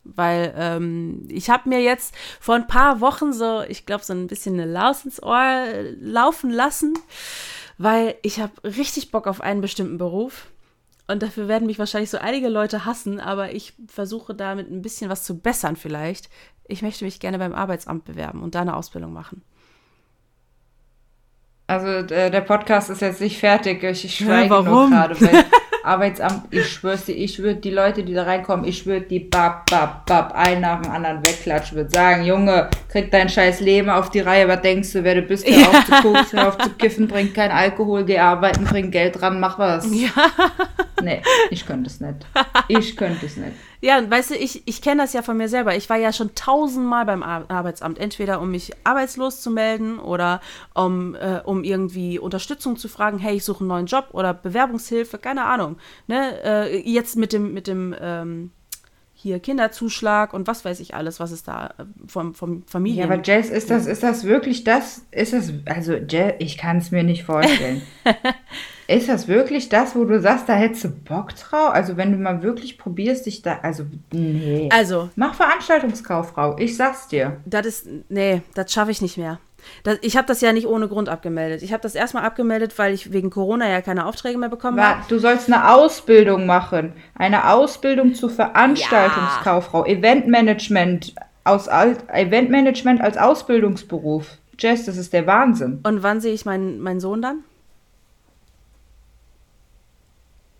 Weil 0.04 0.54
ähm, 0.58 1.26
ich 1.30 1.50
habe 1.50 1.70
mir 1.70 1.82
jetzt 1.82 2.14
vor 2.40 2.56
ein 2.56 2.68
paar 2.68 3.00
Wochen 3.02 3.32
so, 3.34 3.62
ich 3.62 3.86
glaube, 3.86 4.04
so 4.04 4.14
ein 4.14 4.28
bisschen 4.28 4.60
eine 4.60 4.70
Laus 4.70 5.06
ins 5.06 5.24
Ohr 5.24 5.40
äh, 5.40 5.92
laufen 5.92 6.50
lassen, 6.50 6.96
weil 7.82 8.16
ich 8.22 8.40
habe 8.40 8.52
richtig 8.64 9.12
Bock 9.12 9.28
auf 9.28 9.42
einen 9.42 9.62
bestimmten 9.62 9.98
Beruf. 9.98 10.48
Und 11.08 11.24
dafür 11.24 11.48
werden 11.48 11.66
mich 11.66 11.80
wahrscheinlich 11.80 12.10
so 12.10 12.20
einige 12.20 12.48
Leute 12.48 12.86
hassen, 12.86 13.20
aber 13.20 13.54
ich 13.54 13.74
versuche 13.88 14.34
damit 14.34 14.72
ein 14.72 14.82
bisschen 14.82 15.10
was 15.10 15.24
zu 15.24 15.38
bessern 15.40 15.76
vielleicht. 15.76 16.30
Ich 16.68 16.82
möchte 16.82 17.04
mich 17.04 17.20
gerne 17.20 17.38
beim 17.38 17.54
Arbeitsamt 17.54 18.06
bewerben 18.06 18.42
und 18.44 18.56
da 18.56 18.62
eine 18.62 18.76
Ausbildung 18.76 19.12
machen. 19.12 19.44
Also 21.68 22.02
der, 22.02 22.30
der 22.30 22.42
Podcast 22.42 22.90
ist 22.90 23.02
jetzt 23.02 23.22
nicht 23.22 23.40
fertig. 23.40 23.84
Ich, 23.84 24.16
schweige 24.16 24.54
Ja, 24.54 24.62
nur 24.62 24.66
warum? 24.66 24.92
gerade. 24.92 25.20
Weil 25.20 25.46
Arbeitsamt, 25.84 26.54
ich 26.54 26.68
schwör's 26.68 27.06
dir, 27.06 27.14
ich 27.14 27.40
würde 27.40 27.60
die 27.60 27.72
Leute, 27.72 28.04
die 28.04 28.14
da 28.14 28.24
reinkommen, 28.24 28.66
ich 28.66 28.86
würde 28.86 29.06
die 29.06 29.20
bap, 29.20 29.70
bap, 29.70 30.06
bap, 30.06 30.34
einen 30.34 30.62
nach 30.62 30.82
dem 30.82 30.92
anderen 30.92 31.26
wegklatschen. 31.26 31.78
würde 31.78 31.90
sagen, 31.90 32.24
Junge, 32.26 32.70
krieg 32.90 33.12
dein 33.12 33.30
scheiß 33.30 33.60
Leben 33.62 33.90
auf 33.90 34.10
die 34.10 34.20
Reihe. 34.20 34.48
Was 34.48 34.62
denkst 34.62 34.94
du, 34.94 35.04
wer 35.04 35.16
du 35.16 35.22
bist? 35.24 35.48
Hör 35.48 35.70
auf 35.70 35.86
zu 35.86 35.92
koksen, 35.92 36.40
hör 36.40 36.48
auf 36.50 36.58
zu 36.58 36.70
kiffen, 36.72 37.10
trink 37.10 37.34
kein 37.34 37.52
Alkohol, 37.52 38.06
geh 38.06 38.20
arbeiten, 38.20 38.66
bring 38.66 38.92
Geld 38.92 39.22
ran, 39.22 39.40
mach 39.40 39.58
was. 39.58 39.88
Ja. 39.92 40.10
Nee, 41.02 41.22
ich 41.50 41.66
könnte 41.66 41.90
es 41.90 42.00
nicht. 42.00 42.18
Ich 42.68 42.96
könnte 42.96 43.26
es 43.26 43.38
nicht. 43.38 43.54
Ja, 43.84 43.98
und 43.98 44.12
weißt 44.12 44.30
du, 44.30 44.36
ich, 44.36 44.62
ich 44.68 44.82
kenne 44.84 45.02
das 45.02 45.14
ja 45.14 45.24
von 45.24 45.38
mir 45.38 45.50
selber. 45.50 45.76
Ich 45.76 45.90
war 45.90 45.98
ja 45.98 46.14
schon 46.14 46.36
tausendmal 46.36 47.06
beim 47.06 47.24
Ar 47.24 47.46
Arbeitsamt, 47.50 47.98
entweder 47.98 48.40
um 48.40 48.52
mich 48.52 48.72
arbeitslos 48.84 49.42
zu 49.42 49.50
melden 49.50 49.98
oder 50.00 50.40
um, 50.76 51.16
äh, 51.16 51.42
um 51.44 51.64
irgendwie 51.64 52.20
Unterstützung 52.20 52.78
zu 52.78 52.88
fragen, 52.88 53.18
hey, 53.18 53.36
ich 53.38 53.44
suche 53.44 53.62
einen 53.62 53.70
neuen 53.70 53.86
Job 53.88 54.10
oder 54.12 54.36
Bewerbungshilfe, 54.36 55.18
keine 55.18 55.46
Ahnung. 55.46 55.78
Ne? 56.08 56.40
Äh, 56.44 56.90
jetzt 56.90 57.16
mit 57.18 57.34
dem, 57.34 57.54
mit 57.56 57.66
dem 57.66 57.96
ähm, 58.00 58.52
hier 59.14 59.40
Kinderzuschlag 59.40 60.34
und 60.34 60.48
was 60.48 60.64
weiß 60.64 60.80
ich 60.80 60.94
alles, 60.96 61.20
was 61.20 61.32
es 61.32 61.44
da 61.44 61.74
äh, 61.78 61.84
vom, 62.08 62.34
vom 62.36 62.58
Ja, 62.58 62.64
Familien. 62.68 63.12
aber 63.12 63.22
Jess, 63.24 63.50
ist 63.50 63.72
das, 63.72 63.88
ist 63.88 64.04
das 64.04 64.24
wirklich 64.26 64.64
das? 64.64 65.06
Ist 65.12 65.34
das, 65.34 65.54
also 65.66 65.94
Jess, 65.94 66.34
ich 66.40 66.58
kann 66.58 66.78
es 66.78 66.92
mir 66.92 67.04
nicht 67.04 67.24
vorstellen. 67.24 67.82
ist 68.92 69.10
das 69.10 69.28
wirklich 69.28 69.70
das, 69.70 69.96
wo 69.96 70.06
du 70.06 70.20
sagst, 70.20 70.50
da 70.50 70.54
hättest 70.54 70.84
du 70.84 70.90
Bock 70.90 71.36
drauf? 71.36 71.74
Also 71.74 71.98
wenn 71.98 72.12
du 72.12 72.18
mal 72.18 72.44
wirklich 72.44 72.78
probierst, 72.78 73.26
dich 73.26 73.42
da, 73.42 73.60
also 73.62 73.84
nee. 74.12 74.70
also, 74.72 75.10
Mach 75.16 75.34
Veranstaltungskauffrau, 75.36 76.58
ich 76.58 76.76
sag's 76.76 77.08
dir. 77.08 77.38
Das 77.46 77.66
ist, 77.66 77.88
nee, 78.10 78.42
das 78.54 78.72
schaffe 78.72 78.92
ich 78.92 79.02
nicht 79.02 79.18
mehr. 79.18 79.40
Das, 79.84 79.98
ich 80.02 80.18
habe 80.18 80.28
das 80.28 80.42
ja 80.42 80.54
nicht 80.54 80.68
ohne 80.68 80.88
Grund 80.88 81.10
abgemeldet. 81.10 81.62
Ich 81.62 81.72
habe 81.72 81.82
das 81.84 81.96
erstmal 81.96 82.24
abgemeldet, 82.24 82.78
weil 82.78 82.94
ich 82.94 83.14
wegen 83.14 83.30
Corona 83.30 83.70
ja 83.70 83.82
keine 83.82 84.06
Aufträge 84.06 84.38
mehr 84.38 84.50
bekommen 84.50 84.82
habe. 84.82 85.02
Du 85.08 85.20
sollst 85.20 85.52
eine 85.52 85.72
Ausbildung 85.72 86.46
machen. 86.46 86.94
Eine 87.16 87.50
Ausbildung 87.52 88.14
zur 88.16 88.30
Veranstaltungskauffrau. 88.30 89.86
Eventmanagement 89.86 91.14
aus 91.44 91.68
Eventmanagement 91.68 93.02
als 93.02 93.18
Ausbildungsberuf. 93.18 94.38
Jess, 94.60 94.86
das 94.86 94.98
ist 94.98 95.14
der 95.14 95.26
Wahnsinn. 95.26 95.80
Und 95.84 96.04
wann 96.04 96.22
sehe 96.22 96.34
ich 96.34 96.46
meinen, 96.46 96.80
meinen 96.80 97.00
Sohn 97.00 97.22
dann? 97.22 97.44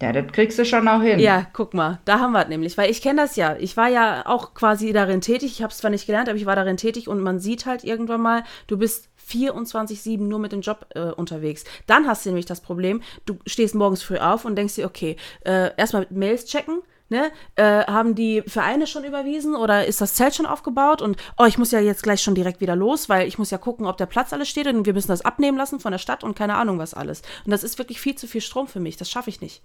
Ja, 0.02 0.12
das 0.12 0.32
kriegst 0.32 0.58
du 0.58 0.66
schon 0.66 0.88
auch 0.88 1.02
hin. 1.02 1.20
Ja, 1.20 1.46
guck 1.54 1.74
mal, 1.74 2.00
da 2.06 2.20
haben 2.20 2.32
wir 2.32 2.42
es 2.42 2.48
nämlich, 2.48 2.78
weil 2.78 2.90
ich 2.90 3.02
kenne 3.02 3.22
das 3.22 3.36
ja. 3.36 3.56
Ich 3.60 3.78
war 3.78 3.88
ja 3.88 4.26
auch 4.26 4.54
quasi 4.54 4.94
darin 4.94 5.22
tätig. 5.22 5.52
Ich 5.52 5.62
habe 5.62 5.72
es 5.72 5.78
zwar 5.78 5.92
nicht 5.92 6.08
gelernt, 6.08 6.28
aber 6.28 6.38
ich 6.38 6.46
war 6.46 6.56
darin 6.56 6.78
tätig 6.78 7.08
und 7.08 7.22
man 7.22 7.40
sieht 7.40 7.66
halt 7.66 7.84
irgendwann 7.84 8.22
mal, 8.22 8.44
du 8.68 8.78
bist 8.78 9.10
24-7 9.30 10.20
nur 10.20 10.40
mit 10.40 10.52
dem 10.52 10.62
Job 10.62 10.88
äh, 10.96 11.12
unterwegs. 11.12 11.64
Dann 11.86 12.08
hast 12.08 12.26
du 12.26 12.30
nämlich 12.30 12.46
das 12.46 12.62
Problem, 12.62 13.02
du 13.26 13.38
stehst 13.46 13.76
morgens 13.76 14.02
früh 14.02 14.18
auf 14.18 14.46
und 14.46 14.56
denkst 14.56 14.76
dir, 14.76 14.86
okay, 14.86 15.16
äh, 15.46 15.70
erstmal 15.78 16.02
mit 16.02 16.12
Mails 16.12 16.46
checken. 16.46 16.82
Ne? 17.10 17.30
Äh, 17.58 17.84
haben 17.88 18.16
die 18.16 18.42
Vereine 18.48 18.88
schon 18.88 19.04
überwiesen 19.04 19.54
oder 19.54 19.86
ist 19.86 20.00
das 20.00 20.14
Zelt 20.14 20.34
schon 20.34 20.46
aufgebaut? 20.46 21.02
Und 21.02 21.18
oh, 21.38 21.44
ich 21.44 21.58
muss 21.58 21.72
ja 21.72 21.82
jetzt 21.82 22.04
gleich 22.04 22.22
schon 22.22 22.36
direkt 22.36 22.62
wieder 22.62 22.78
los, 22.78 23.10
weil 23.10 23.28
ich 23.28 23.38
muss 23.38 23.52
ja 23.52 23.58
gucken, 23.58 23.86
ob 23.86 23.98
der 23.98 24.06
Platz 24.06 24.32
alles 24.32 24.48
steht 24.48 24.66
und 24.68 24.86
wir 24.86 24.94
müssen 24.94 25.10
das 25.10 25.26
abnehmen 25.26 25.58
lassen 25.58 25.82
von 25.82 25.92
der 25.92 26.00
Stadt 26.00 26.24
und 26.24 26.38
keine 26.38 26.56
Ahnung 26.56 26.80
was 26.80 26.94
alles. 26.94 27.22
Und 27.44 27.52
das 27.52 27.66
ist 27.66 27.78
wirklich 27.78 28.00
viel 28.00 28.16
zu 28.16 28.28
viel 28.28 28.40
Strom 28.40 28.70
für 28.70 28.80
mich. 28.80 28.96
Das 28.96 29.10
schaffe 29.10 29.30
ich 29.30 29.42
nicht. 29.42 29.62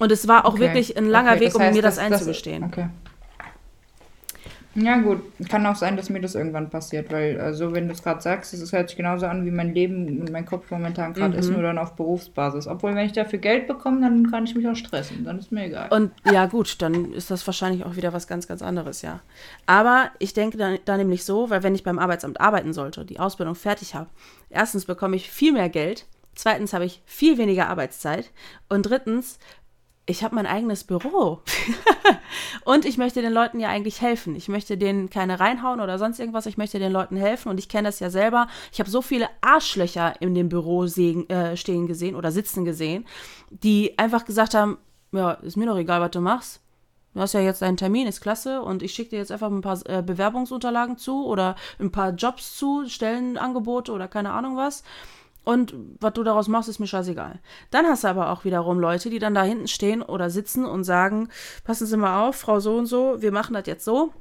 Und 0.00 0.10
es 0.10 0.26
war 0.26 0.44
auch 0.46 0.54
Okay. 0.54 0.62
wirklich 0.62 0.96
ein 0.96 1.06
langer 1.06 1.32
Okay, 1.32 1.40
Weg, 1.42 1.54
um 1.54 1.62
heißt, 1.62 1.76
mir 1.76 1.82
das, 1.82 1.94
das- 1.96 2.04
einzugestehen. 2.04 2.64
Okay. 2.64 2.88
Ja, 4.76 4.98
gut. 4.98 5.20
Kann 5.48 5.66
auch 5.66 5.74
sein, 5.74 5.96
dass 5.96 6.10
mir 6.10 6.20
das 6.20 6.36
irgendwann 6.36 6.70
passiert, 6.70 7.10
weil, 7.10 7.40
also, 7.40 7.72
wenn 7.74 7.88
du 7.88 7.92
es 7.92 8.04
gerade 8.04 8.20
sagst, 8.20 8.54
es 8.54 8.72
hört 8.72 8.88
sich 8.88 8.96
genauso 8.96 9.26
an, 9.26 9.44
wie 9.44 9.50
mein 9.50 9.74
Leben 9.74 10.20
und 10.20 10.30
mein 10.30 10.46
Kopf 10.46 10.70
momentan 10.70 11.12
gerade 11.12 11.32
Mhm. 11.34 11.38
ist, 11.40 11.50
nur 11.50 11.60
dann 11.62 11.76
auf 11.76 11.96
Berufsbasis. 11.96 12.68
Obwohl, 12.68 12.94
wenn 12.94 13.04
ich 13.04 13.10
dafür 13.12 13.40
Geld 13.40 13.66
bekomme, 13.66 14.00
dann 14.00 14.30
kann 14.30 14.44
ich 14.44 14.54
mich 14.54 14.68
auch 14.68 14.76
stressen. 14.76 15.24
Dann 15.24 15.40
ist 15.40 15.50
mir 15.50 15.64
egal. 15.64 15.88
Und 15.90 16.12
ja, 16.24 16.46
gut, 16.46 16.80
dann 16.82 17.12
ist 17.12 17.32
das 17.32 17.44
wahrscheinlich 17.48 17.84
auch 17.84 17.96
wieder 17.96 18.12
was 18.12 18.28
ganz, 18.28 18.46
ganz 18.46 18.62
anderes, 18.62 19.02
ja. 19.02 19.18
Aber 19.66 20.12
ich 20.20 20.34
denke 20.34 20.56
da, 20.56 20.76
da 20.84 20.96
nämlich 20.96 21.24
so, 21.24 21.50
weil 21.50 21.64
wenn 21.64 21.74
ich 21.74 21.82
beim 21.82 21.98
Arbeitsamt 21.98 22.40
arbeiten 22.40 22.72
sollte, 22.72 23.04
die 23.04 23.18
Ausbildung 23.18 23.56
fertig 23.56 23.96
habe, 23.96 24.08
erstens 24.50 24.84
bekomme 24.84 25.16
ich 25.16 25.30
viel 25.30 25.52
mehr 25.52 25.68
Geld, 25.68 26.06
zweitens 26.36 26.72
habe 26.72 26.84
ich 26.84 27.02
viel 27.06 27.38
weniger 27.38 27.68
Arbeitszeit 27.68 28.30
und 28.68 28.82
drittens, 28.88 29.40
ich 30.10 30.24
habe 30.24 30.34
mein 30.34 30.46
eigenes 30.46 30.84
Büro. 30.84 31.40
und 32.64 32.84
ich 32.84 32.98
möchte 32.98 33.22
den 33.22 33.32
Leuten 33.32 33.60
ja 33.60 33.68
eigentlich 33.68 34.00
helfen. 34.00 34.34
Ich 34.34 34.48
möchte 34.48 34.76
denen 34.76 35.08
keine 35.08 35.40
reinhauen 35.40 35.80
oder 35.80 35.98
sonst 35.98 36.18
irgendwas. 36.18 36.46
Ich 36.46 36.58
möchte 36.58 36.78
den 36.78 36.92
Leuten 36.92 37.16
helfen. 37.16 37.48
Und 37.48 37.58
ich 37.58 37.68
kenne 37.68 37.88
das 37.88 38.00
ja 38.00 38.10
selber. 38.10 38.48
Ich 38.72 38.80
habe 38.80 38.90
so 38.90 39.02
viele 39.02 39.28
Arschlöcher 39.40 40.20
in 40.20 40.34
dem 40.34 40.48
Büro 40.48 40.86
sehen, 40.86 41.28
äh, 41.30 41.56
stehen 41.56 41.86
gesehen 41.86 42.16
oder 42.16 42.32
sitzen 42.32 42.64
gesehen, 42.64 43.06
die 43.50 43.98
einfach 43.98 44.24
gesagt 44.24 44.54
haben, 44.54 44.78
ja, 45.12 45.32
ist 45.32 45.56
mir 45.56 45.66
doch 45.66 45.78
egal, 45.78 46.00
was 46.00 46.10
du 46.10 46.20
machst. 46.20 46.60
Du 47.14 47.20
hast 47.20 47.32
ja 47.32 47.40
jetzt 47.40 47.62
deinen 47.62 47.76
Termin, 47.76 48.06
ist 48.06 48.20
klasse. 48.20 48.62
Und 48.62 48.82
ich 48.82 48.92
schicke 48.92 49.10
dir 49.10 49.18
jetzt 49.18 49.32
einfach 49.32 49.50
ein 49.50 49.62
paar 49.62 49.78
äh, 49.86 50.02
Bewerbungsunterlagen 50.02 50.96
zu 50.96 51.24
oder 51.26 51.56
ein 51.78 51.90
paar 51.90 52.10
Jobs 52.10 52.56
zu, 52.56 52.86
Stellenangebote 52.86 53.92
oder 53.92 54.08
keine 54.08 54.32
Ahnung 54.32 54.56
was. 54.56 54.82
Und 55.44 55.74
was 56.00 56.12
du 56.12 56.22
daraus 56.22 56.48
machst, 56.48 56.68
ist 56.68 56.80
mir 56.80 56.86
scheißegal. 56.86 57.40
Dann 57.70 57.86
hast 57.86 58.04
du 58.04 58.08
aber 58.08 58.30
auch 58.30 58.44
wiederum 58.44 58.78
Leute, 58.78 59.10
die 59.10 59.18
dann 59.18 59.34
da 59.34 59.42
hinten 59.42 59.68
stehen 59.68 60.02
oder 60.02 60.30
sitzen 60.30 60.66
und 60.66 60.84
sagen, 60.84 61.28
passen 61.64 61.86
Sie 61.86 61.96
mal 61.96 62.28
auf, 62.28 62.36
Frau 62.36 62.60
so 62.60 62.76
und 62.76 62.86
so, 62.86 63.20
wir 63.20 63.32
machen 63.32 63.54
das 63.54 63.66
jetzt 63.66 63.84
so. 63.84 64.12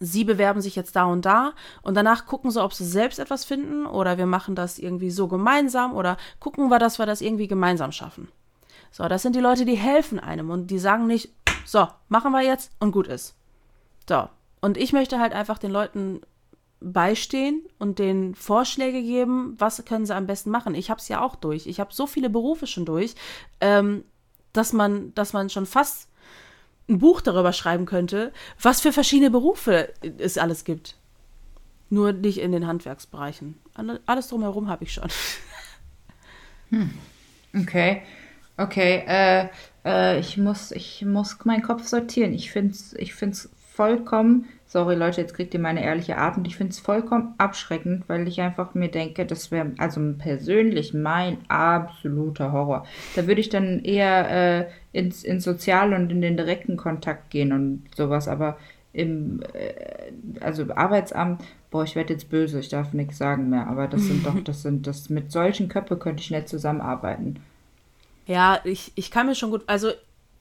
Sie 0.00 0.24
bewerben 0.24 0.60
sich 0.60 0.76
jetzt 0.76 0.94
da 0.94 1.04
und 1.04 1.24
da 1.24 1.52
und 1.82 1.96
danach 1.96 2.24
gucken 2.24 2.52
sie, 2.52 2.62
ob 2.62 2.72
sie 2.72 2.84
selbst 2.84 3.18
etwas 3.18 3.44
finden 3.44 3.84
oder 3.84 4.16
wir 4.16 4.26
machen 4.26 4.54
das 4.54 4.78
irgendwie 4.78 5.10
so 5.10 5.26
gemeinsam 5.26 5.92
oder 5.92 6.16
gucken 6.38 6.68
wir, 6.68 6.78
dass 6.78 7.00
wir 7.00 7.06
das 7.06 7.20
irgendwie 7.20 7.48
gemeinsam 7.48 7.90
schaffen. 7.90 8.28
So, 8.92 9.08
das 9.08 9.22
sind 9.22 9.34
die 9.34 9.40
Leute, 9.40 9.64
die 9.64 9.74
helfen 9.74 10.20
einem 10.20 10.50
und 10.50 10.68
die 10.68 10.78
sagen 10.78 11.08
nicht, 11.08 11.32
so, 11.64 11.88
machen 12.08 12.30
wir 12.30 12.42
jetzt 12.42 12.70
und 12.78 12.92
gut 12.92 13.08
ist. 13.08 13.34
So, 14.08 14.28
und 14.60 14.76
ich 14.76 14.92
möchte 14.92 15.18
halt 15.18 15.32
einfach 15.32 15.58
den 15.58 15.72
Leuten 15.72 16.20
beistehen 16.80 17.62
und 17.78 17.98
denen 17.98 18.34
Vorschläge 18.34 19.02
geben, 19.02 19.54
was 19.58 19.84
können 19.84 20.06
sie 20.06 20.14
am 20.14 20.26
besten 20.26 20.50
machen. 20.50 20.74
Ich 20.74 20.90
habe 20.90 21.00
es 21.00 21.08
ja 21.08 21.20
auch 21.20 21.34
durch. 21.36 21.66
Ich 21.66 21.80
habe 21.80 21.92
so 21.92 22.06
viele 22.06 22.30
Berufe 22.30 22.66
schon 22.66 22.84
durch, 22.84 23.14
ähm, 23.60 24.04
dass 24.52 24.72
man, 24.72 25.14
dass 25.14 25.32
man 25.32 25.50
schon 25.50 25.66
fast 25.66 26.08
ein 26.88 26.98
Buch 26.98 27.20
darüber 27.20 27.52
schreiben 27.52 27.84
könnte, 27.84 28.32
was 28.62 28.80
für 28.80 28.92
verschiedene 28.92 29.30
Berufe 29.30 29.92
es 30.18 30.38
alles 30.38 30.64
gibt. 30.64 30.96
Nur 31.90 32.12
nicht 32.12 32.38
in 32.38 32.52
den 32.52 32.66
Handwerksbereichen. 32.66 33.58
Alle- 33.74 34.00
Alles 34.06 34.28
drumherum 34.28 34.68
habe 34.68 34.84
ich 34.84 34.92
schon. 34.92 35.08
Okay. 37.56 38.02
Okay. 38.56 39.04
Äh, 39.06 39.48
äh, 39.84 40.18
ich 40.20 40.36
muss, 40.36 40.70
ich 40.72 41.04
muss 41.04 41.36
meinen 41.44 41.62
Kopf 41.62 41.86
sortieren. 41.86 42.32
Ich 42.34 42.50
finde 42.50 42.72
es 42.72 42.92
ich 42.94 43.14
find's 43.14 43.48
vollkommen, 43.74 44.46
sorry 44.68 44.94
Leute, 44.94 45.20
jetzt 45.20 45.34
kriegt 45.34 45.54
ihr 45.54 45.60
meine 45.60 45.82
ehrliche 45.82 46.18
Art 46.18 46.36
und 46.36 46.46
ich 46.46 46.56
finde 46.56 46.72
es 46.72 46.78
vollkommen 46.78 47.34
abschreckend, 47.38 48.08
weil 48.08 48.28
ich 48.28 48.40
einfach 48.40 48.74
mir 48.74 48.90
denke, 48.90 49.26
das 49.26 49.50
wäre 49.50 49.72
also 49.78 50.00
persönlich 50.18 50.94
mein 50.94 51.38
absoluter 51.48 52.52
Horror. 52.52 52.86
Da 53.16 53.26
würde 53.26 53.40
ich 53.40 53.48
dann 53.48 53.82
eher 53.82 54.30
äh, 54.30 54.68
ins, 54.92 55.24
ins 55.24 55.44
Sozial 55.44 55.94
und 55.94 56.12
in 56.12 56.20
den 56.20 56.36
direkten 56.36 56.76
Kontakt 56.76 57.30
gehen 57.30 57.52
und 57.52 57.84
sowas, 57.96 58.28
aber 58.28 58.58
im, 58.92 59.40
äh, 59.54 60.42
also 60.42 60.66
Arbeitsamt, 60.74 61.42
boah, 61.70 61.84
ich 61.84 61.96
werde 61.96 62.12
jetzt 62.12 62.28
böse, 62.28 62.60
ich 62.60 62.68
darf 62.68 62.92
nichts 62.92 63.16
sagen 63.16 63.48
mehr, 63.48 63.66
aber 63.66 63.88
das 63.88 64.02
sind 64.02 64.26
doch, 64.26 64.38
das 64.44 64.62
sind, 64.62 64.86
das 64.86 65.08
mit 65.08 65.32
solchen 65.32 65.68
Köpfe 65.68 65.96
könnte 65.96 66.22
ich 66.22 66.30
nicht 66.30 66.48
zusammenarbeiten. 66.48 67.40
Ja, 68.26 68.60
ich, 68.64 68.92
ich 68.94 69.10
kann 69.10 69.26
mir 69.26 69.34
schon 69.34 69.50
gut, 69.50 69.62
also 69.66 69.88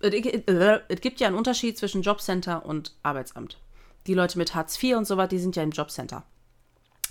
es 0.01 0.13
äh, 0.13 0.79
es 0.89 1.01
gibt 1.01 1.21
ja 1.21 1.27
einen 1.27 1.37
Unterschied 1.37 1.77
zwischen 1.77 2.01
Jobcenter 2.01 2.65
und 2.65 2.93
Arbeitsamt. 3.03 3.57
Die 4.07 4.13
Leute 4.13 4.37
mit 4.37 4.55
Hartz 4.55 4.81
IV 4.81 4.97
und 4.97 5.05
so 5.05 5.17
was, 5.17 5.29
die 5.29 5.39
sind 5.39 5.55
ja 5.55 5.63
im 5.63 5.71
Jobcenter. 5.71 6.23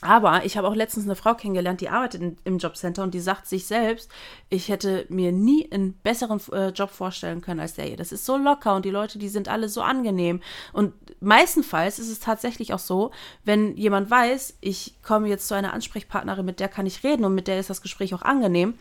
Aber 0.02 0.44
ich 0.44 0.56
habe 0.59 0.68
auch 0.68 0.74
letztens 0.74 1.06
eine 1.06 1.16
Frau 1.16 1.35
kennengelernt, 1.35 1.80
die 1.80 1.88
arbeitet 1.88 2.20
in, 2.20 2.37
im 2.44 2.59
Jobcenter 2.59 3.02
und 3.02 3.14
die 3.14 3.20
sagt 3.20 3.46
sich 3.46 3.66
selbst, 3.66 4.11
ich 4.50 4.68
hätte 4.68 5.06
mir 5.09 5.32
nie 5.32 5.70
einen 5.72 5.94
besseren 5.94 6.40
äh, 6.52 6.68
Job 6.68 6.90
vorstellen 6.90 7.40
können 7.40 7.61
als 7.61 7.74
der 7.74 7.87
hier. 7.87 7.96
Das 7.96 8.12
ist 8.12 8.26
so 8.26 8.37
locker 8.37 8.76
und 8.76 8.85
die 8.85 8.90
Leute, 8.90 9.18
die 9.18 9.28
sind 9.28 9.48
alle 9.48 9.70
so 9.70 9.80
angenehm. 9.80 10.40
Und 10.74 10.92
meistenfalls 11.20 11.98
ist 11.98 12.11
es 12.11 12.20
tatsächlich 12.20 12.74
auch 12.74 12.78
so, 12.78 13.11
wenn 13.44 13.74
jemand 13.76 14.11
weiß, 14.11 14.59
ich 14.61 14.94
komme 15.02 15.28
jetzt 15.28 15.48
zu 15.48 15.54
einer 15.54 15.72
Ansprechpartnerin, 15.72 16.44
mit 16.44 16.61
der 16.61 16.68
kann 16.68 16.87
ich 16.87 17.02
reden 17.02 17.24
und 17.24 17.35
mit 17.35 17.48
der 17.48 17.59
ist 17.59 17.70
das 17.70 17.82
Gespräch 17.82 18.14
auch 18.14 18.22
angenehm, 18.22 18.74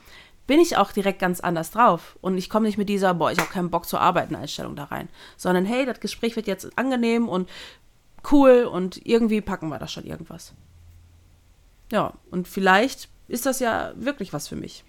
bin 0.48 0.60
ich 0.60 0.78
auch 0.78 0.92
direkt 0.92 1.20
ganz 1.20 1.40
anders 1.40 1.72
drauf. 1.72 2.20
Und 2.22 2.38
ich 2.38 2.50
komme 2.50 2.68
nicht 2.68 2.78
mit 2.78 2.90
dieser, 2.90 3.14
boah, 3.14 3.32
ich 3.32 3.40
habe 3.40 3.50
keinen 3.50 3.72
Bock 3.72 3.88
zu 3.88 3.98
arbeiten 3.98 4.36
Einstellung 4.36 4.76
da 4.76 4.84
rein. 4.84 5.10
Sondern 5.38 5.66
hey, 5.66 5.86
das 5.86 6.02
Gespräch 6.02 6.36
wird 6.36 6.46
jetzt 6.46 6.78
angenehm 6.78 7.30
und 7.30 7.50
cool 8.32 8.70
und 8.72 9.06
irgendwie 9.06 9.42
packen 9.42 9.70
wir 9.70 9.80
da 9.80 9.88
schon 9.88 10.06
irgendwas. 10.06 10.54
Ja, 11.92 12.14
und 12.32 12.48
vielleicht 12.48 13.10
ist 13.28 13.46
das 13.46 13.60
ja 13.60 13.94
wirklich 13.96 14.34
was 14.34 14.48
für 14.48 14.56
mich. 14.56 14.84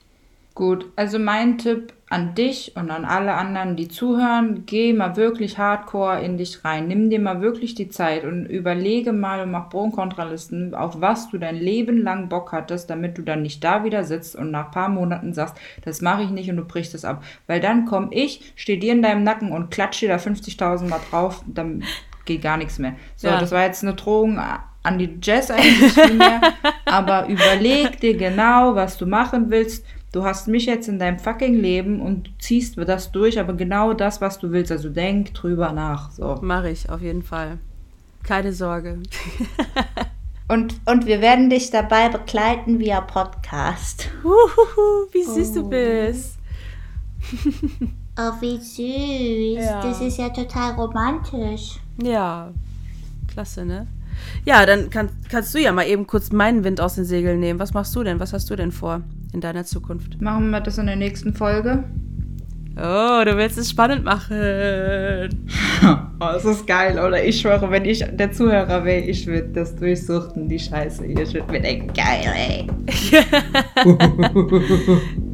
Gut, 0.57 0.91
also 0.97 1.19
mein 1.19 1.59
Tipp 1.59 1.93
an 2.09 2.35
dich 2.35 2.73
und 2.77 2.91
an 2.91 3.05
alle 3.05 3.35
anderen, 3.35 3.77
die 3.77 3.89
zuhören, 3.89 4.63
geh 4.65 4.95
mal 4.95 5.15
wirklich 5.17 5.59
hardcore 5.59 6.23
in 6.23 6.39
dich 6.39 6.65
rein. 6.65 6.89
Nimm 6.89 7.11
dir 7.11 7.21
mal 7.21 7.43
wirklich 7.43 7.75
die 7.75 7.91
Zeit 7.91 8.25
und 8.25 8.47
überlege 8.47 9.13
mal 9.13 9.43
und 9.43 9.51
mach 9.51 9.69
Pro- 9.69 9.83
und 9.83 9.93
Kontralisten, 9.93 10.75
auf 10.75 11.03
was 11.03 11.29
du 11.29 11.37
dein 11.37 11.57
Leben 11.57 11.99
lang 11.99 12.31
Bock 12.31 12.53
hattest, 12.53 12.89
damit 12.89 13.19
du 13.19 13.23
dann 13.23 13.43
nicht 13.43 13.63
da 13.63 13.85
wieder 13.85 14.03
sitzt 14.03 14.35
und 14.35 14.51
nach 14.51 14.67
ein 14.67 14.71
paar 14.71 14.89
Monaten 14.89 15.35
sagst, 15.35 15.57
das 15.85 16.01
mache 16.01 16.23
ich 16.23 16.31
nicht 16.31 16.49
und 16.49 16.57
du 16.57 16.65
brichst 16.65 16.95
es 16.95 17.05
ab. 17.05 17.23
Weil 17.47 17.61
dann 17.61 17.85
komme 17.85 18.09
ich, 18.13 18.55
stehe 18.57 18.79
dir 18.79 18.95
in 18.95 19.03
deinem 19.03 19.25
Nacken 19.25 19.53
und 19.53 19.71
klatsche 19.71 20.07
dir 20.07 20.15
da 20.15 20.17
50.000 20.17 20.89
Mal 20.89 21.01
drauf, 21.11 21.45
dann 21.47 21.85
geht 22.27 22.43
gar 22.43 22.57
nichts 22.57 22.79
mehr. 22.79 22.95
So, 23.17 23.29
Ja. 23.29 23.41
das 23.41 23.53
war 23.53 23.65
jetzt 23.65 23.83
eine 23.83 23.95
Drohung 23.95 24.39
an 24.39 24.99
die 24.99 25.19
Jazz 25.23 25.51
eigentlich 25.51 25.93
vielmehr, 25.93 26.41
aber 26.85 27.27
überleg 27.29 27.99
dir 28.01 28.17
genau, 28.17 28.75
was 28.75 28.99
du 28.99 29.07
machen 29.07 29.51
willst. 29.51 29.85
Du 30.13 30.25
hast 30.25 30.49
mich 30.49 30.67
jetzt 30.67 30.89
in 30.89 30.99
deinem 30.99 31.19
fucking 31.19 31.55
Leben 31.55 32.01
und 32.01 32.29
du 32.29 32.31
ziehst 32.39 32.79
das 32.79 33.13
durch, 33.13 33.39
aber 33.41 33.53
genau 33.55 33.93
das, 33.93 34.21
was 34.21 34.39
du 34.39 34.51
willst. 34.53 34.71
Also 34.73 34.89
denk 34.89 35.35
drüber 35.35 35.73
nach. 35.73 36.11
So. 36.11 36.37
Mache 36.41 36.71
ich 36.71 36.89
auf 36.89 37.03
jeden 37.03 37.23
Fall. 37.23 37.59
Keine 38.23 38.53
Sorge. 38.53 38.99
Und, 40.49 40.77
und 40.87 41.07
wir 41.07 41.21
werden 41.21 41.51
dich 41.51 41.71
dabei 41.71 42.09
begleiten 42.09 42.79
via 42.79 43.01
Podcast. 43.01 44.09
Uhuhu, 44.23 45.09
wie 45.11 45.25
süß 45.25 45.55
du 45.55 45.69
bist. 45.69 46.39
Oh, 48.19 48.33
wie 48.41 48.57
süß. 48.57 49.65
Ja. 49.65 49.83
Das 49.83 50.01
ist 50.01 50.17
ja 50.17 50.31
total 50.31 50.73
romantisch. 50.73 51.79
Ja, 52.03 52.51
klasse, 53.29 53.67
ne? 53.67 53.87
Ja, 54.47 54.65
dann 54.65 54.89
kann, 54.89 55.11
kannst 55.29 55.55
du 55.55 55.59
ja 55.59 55.71
mal 55.73 55.87
eben 55.87 56.07
kurz 56.07 56.33
meinen 56.33 56.65
Wind 56.65 56.81
aus 56.81 56.95
den 56.95 57.05
Segeln 57.05 57.41
nehmen. 57.41 57.59
Was 57.59 57.75
machst 57.75 57.95
du 57.95 58.03
denn? 58.03 58.19
Was 58.19 58.33
hast 58.33 58.49
du 58.49 58.57
denn 58.57 58.73
vor 58.73 59.03
in 59.35 59.43
deiner 59.43 59.65
Zukunft? 59.65 60.19
Machen 60.23 60.49
wir 60.51 60.61
das 60.61 60.79
in 60.79 60.87
der 60.87 60.97
nächsten 60.97 61.35
Folge? 61.35 61.85
Oh, 62.79 63.23
du 63.25 63.37
willst 63.37 63.59
es 63.59 63.71
spannend 63.71 64.05
machen. 64.05 65.45
Oh, 66.19 66.33
das 66.33 66.47
ist 66.47 66.67
geil, 66.67 66.99
oder? 66.99 67.23
Ich 67.23 67.43
schwöre, 67.43 67.71
wenn 67.71 67.85
ich 67.85 68.03
der 68.11 68.33
Zuhörer 68.33 68.87
wäre, 68.87 69.03
ich 69.03 69.27
würde 69.27 69.49
das 69.49 69.77
durchsuchten, 69.77 70.49
die 70.49 70.59
Scheiße 70.59 71.05
hier. 71.05 71.21
Ich 71.21 71.35
würde 71.35 71.53
mir 71.53 71.61
denken, 71.61 71.93
geil, 71.93 72.33
ey. 72.35 72.67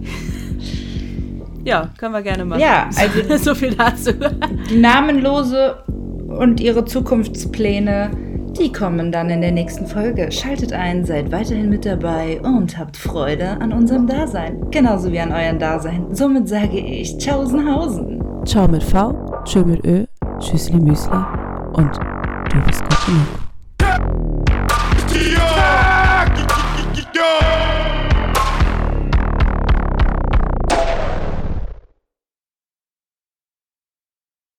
Ja, 1.65 1.89
können 1.99 2.13
wir 2.15 2.23
gerne 2.23 2.45
machen. 2.45 2.61
Ja, 2.61 2.89
also- 2.97 3.37
so 3.37 3.55
viel 3.55 3.75
dazu. 3.75 4.13
Die 4.71 4.79
Namenlose 4.79 5.77
und 6.29 6.61
ihre 6.61 6.85
Zukunftspläne, 6.85 8.11
die 8.59 8.73
kommen 8.73 9.13
dann 9.13 9.31
in 9.31 9.41
der 9.41 9.53
nächsten 9.53 9.87
Folge. 9.87 10.31
Schaltet 10.33 10.73
ein, 10.73 11.05
seid 11.05 11.31
weiterhin 11.33 11.71
mit 11.71 11.87
dabei 11.87 12.41
und 12.43 12.77
habt 12.79 12.97
Freude 12.97 13.59
an 13.61 13.73
unserem 13.73 14.07
Dasein. 14.07 14.71
Genauso 14.71 15.11
wie 15.13 15.21
an 15.21 15.33
eurem 15.33 15.59
Dasein. 15.59 16.07
Somit 16.13 16.49
sage 16.49 16.79
ich 16.79 17.17
Tschaußenhausen. 17.19 18.23
Ciao 18.45 18.67
mit 18.67 18.83
V, 18.83 19.15
tschö 19.45 19.65
mit 19.65 19.85
Ö, 19.87 20.05
tschüssli 20.41 20.81
müsli 20.81 21.17
und 21.75 21.91
du 22.53 22.61
bist 22.67 22.83
gut 22.83 23.07
genug. 23.07 23.29
Yeah! 27.15 27.52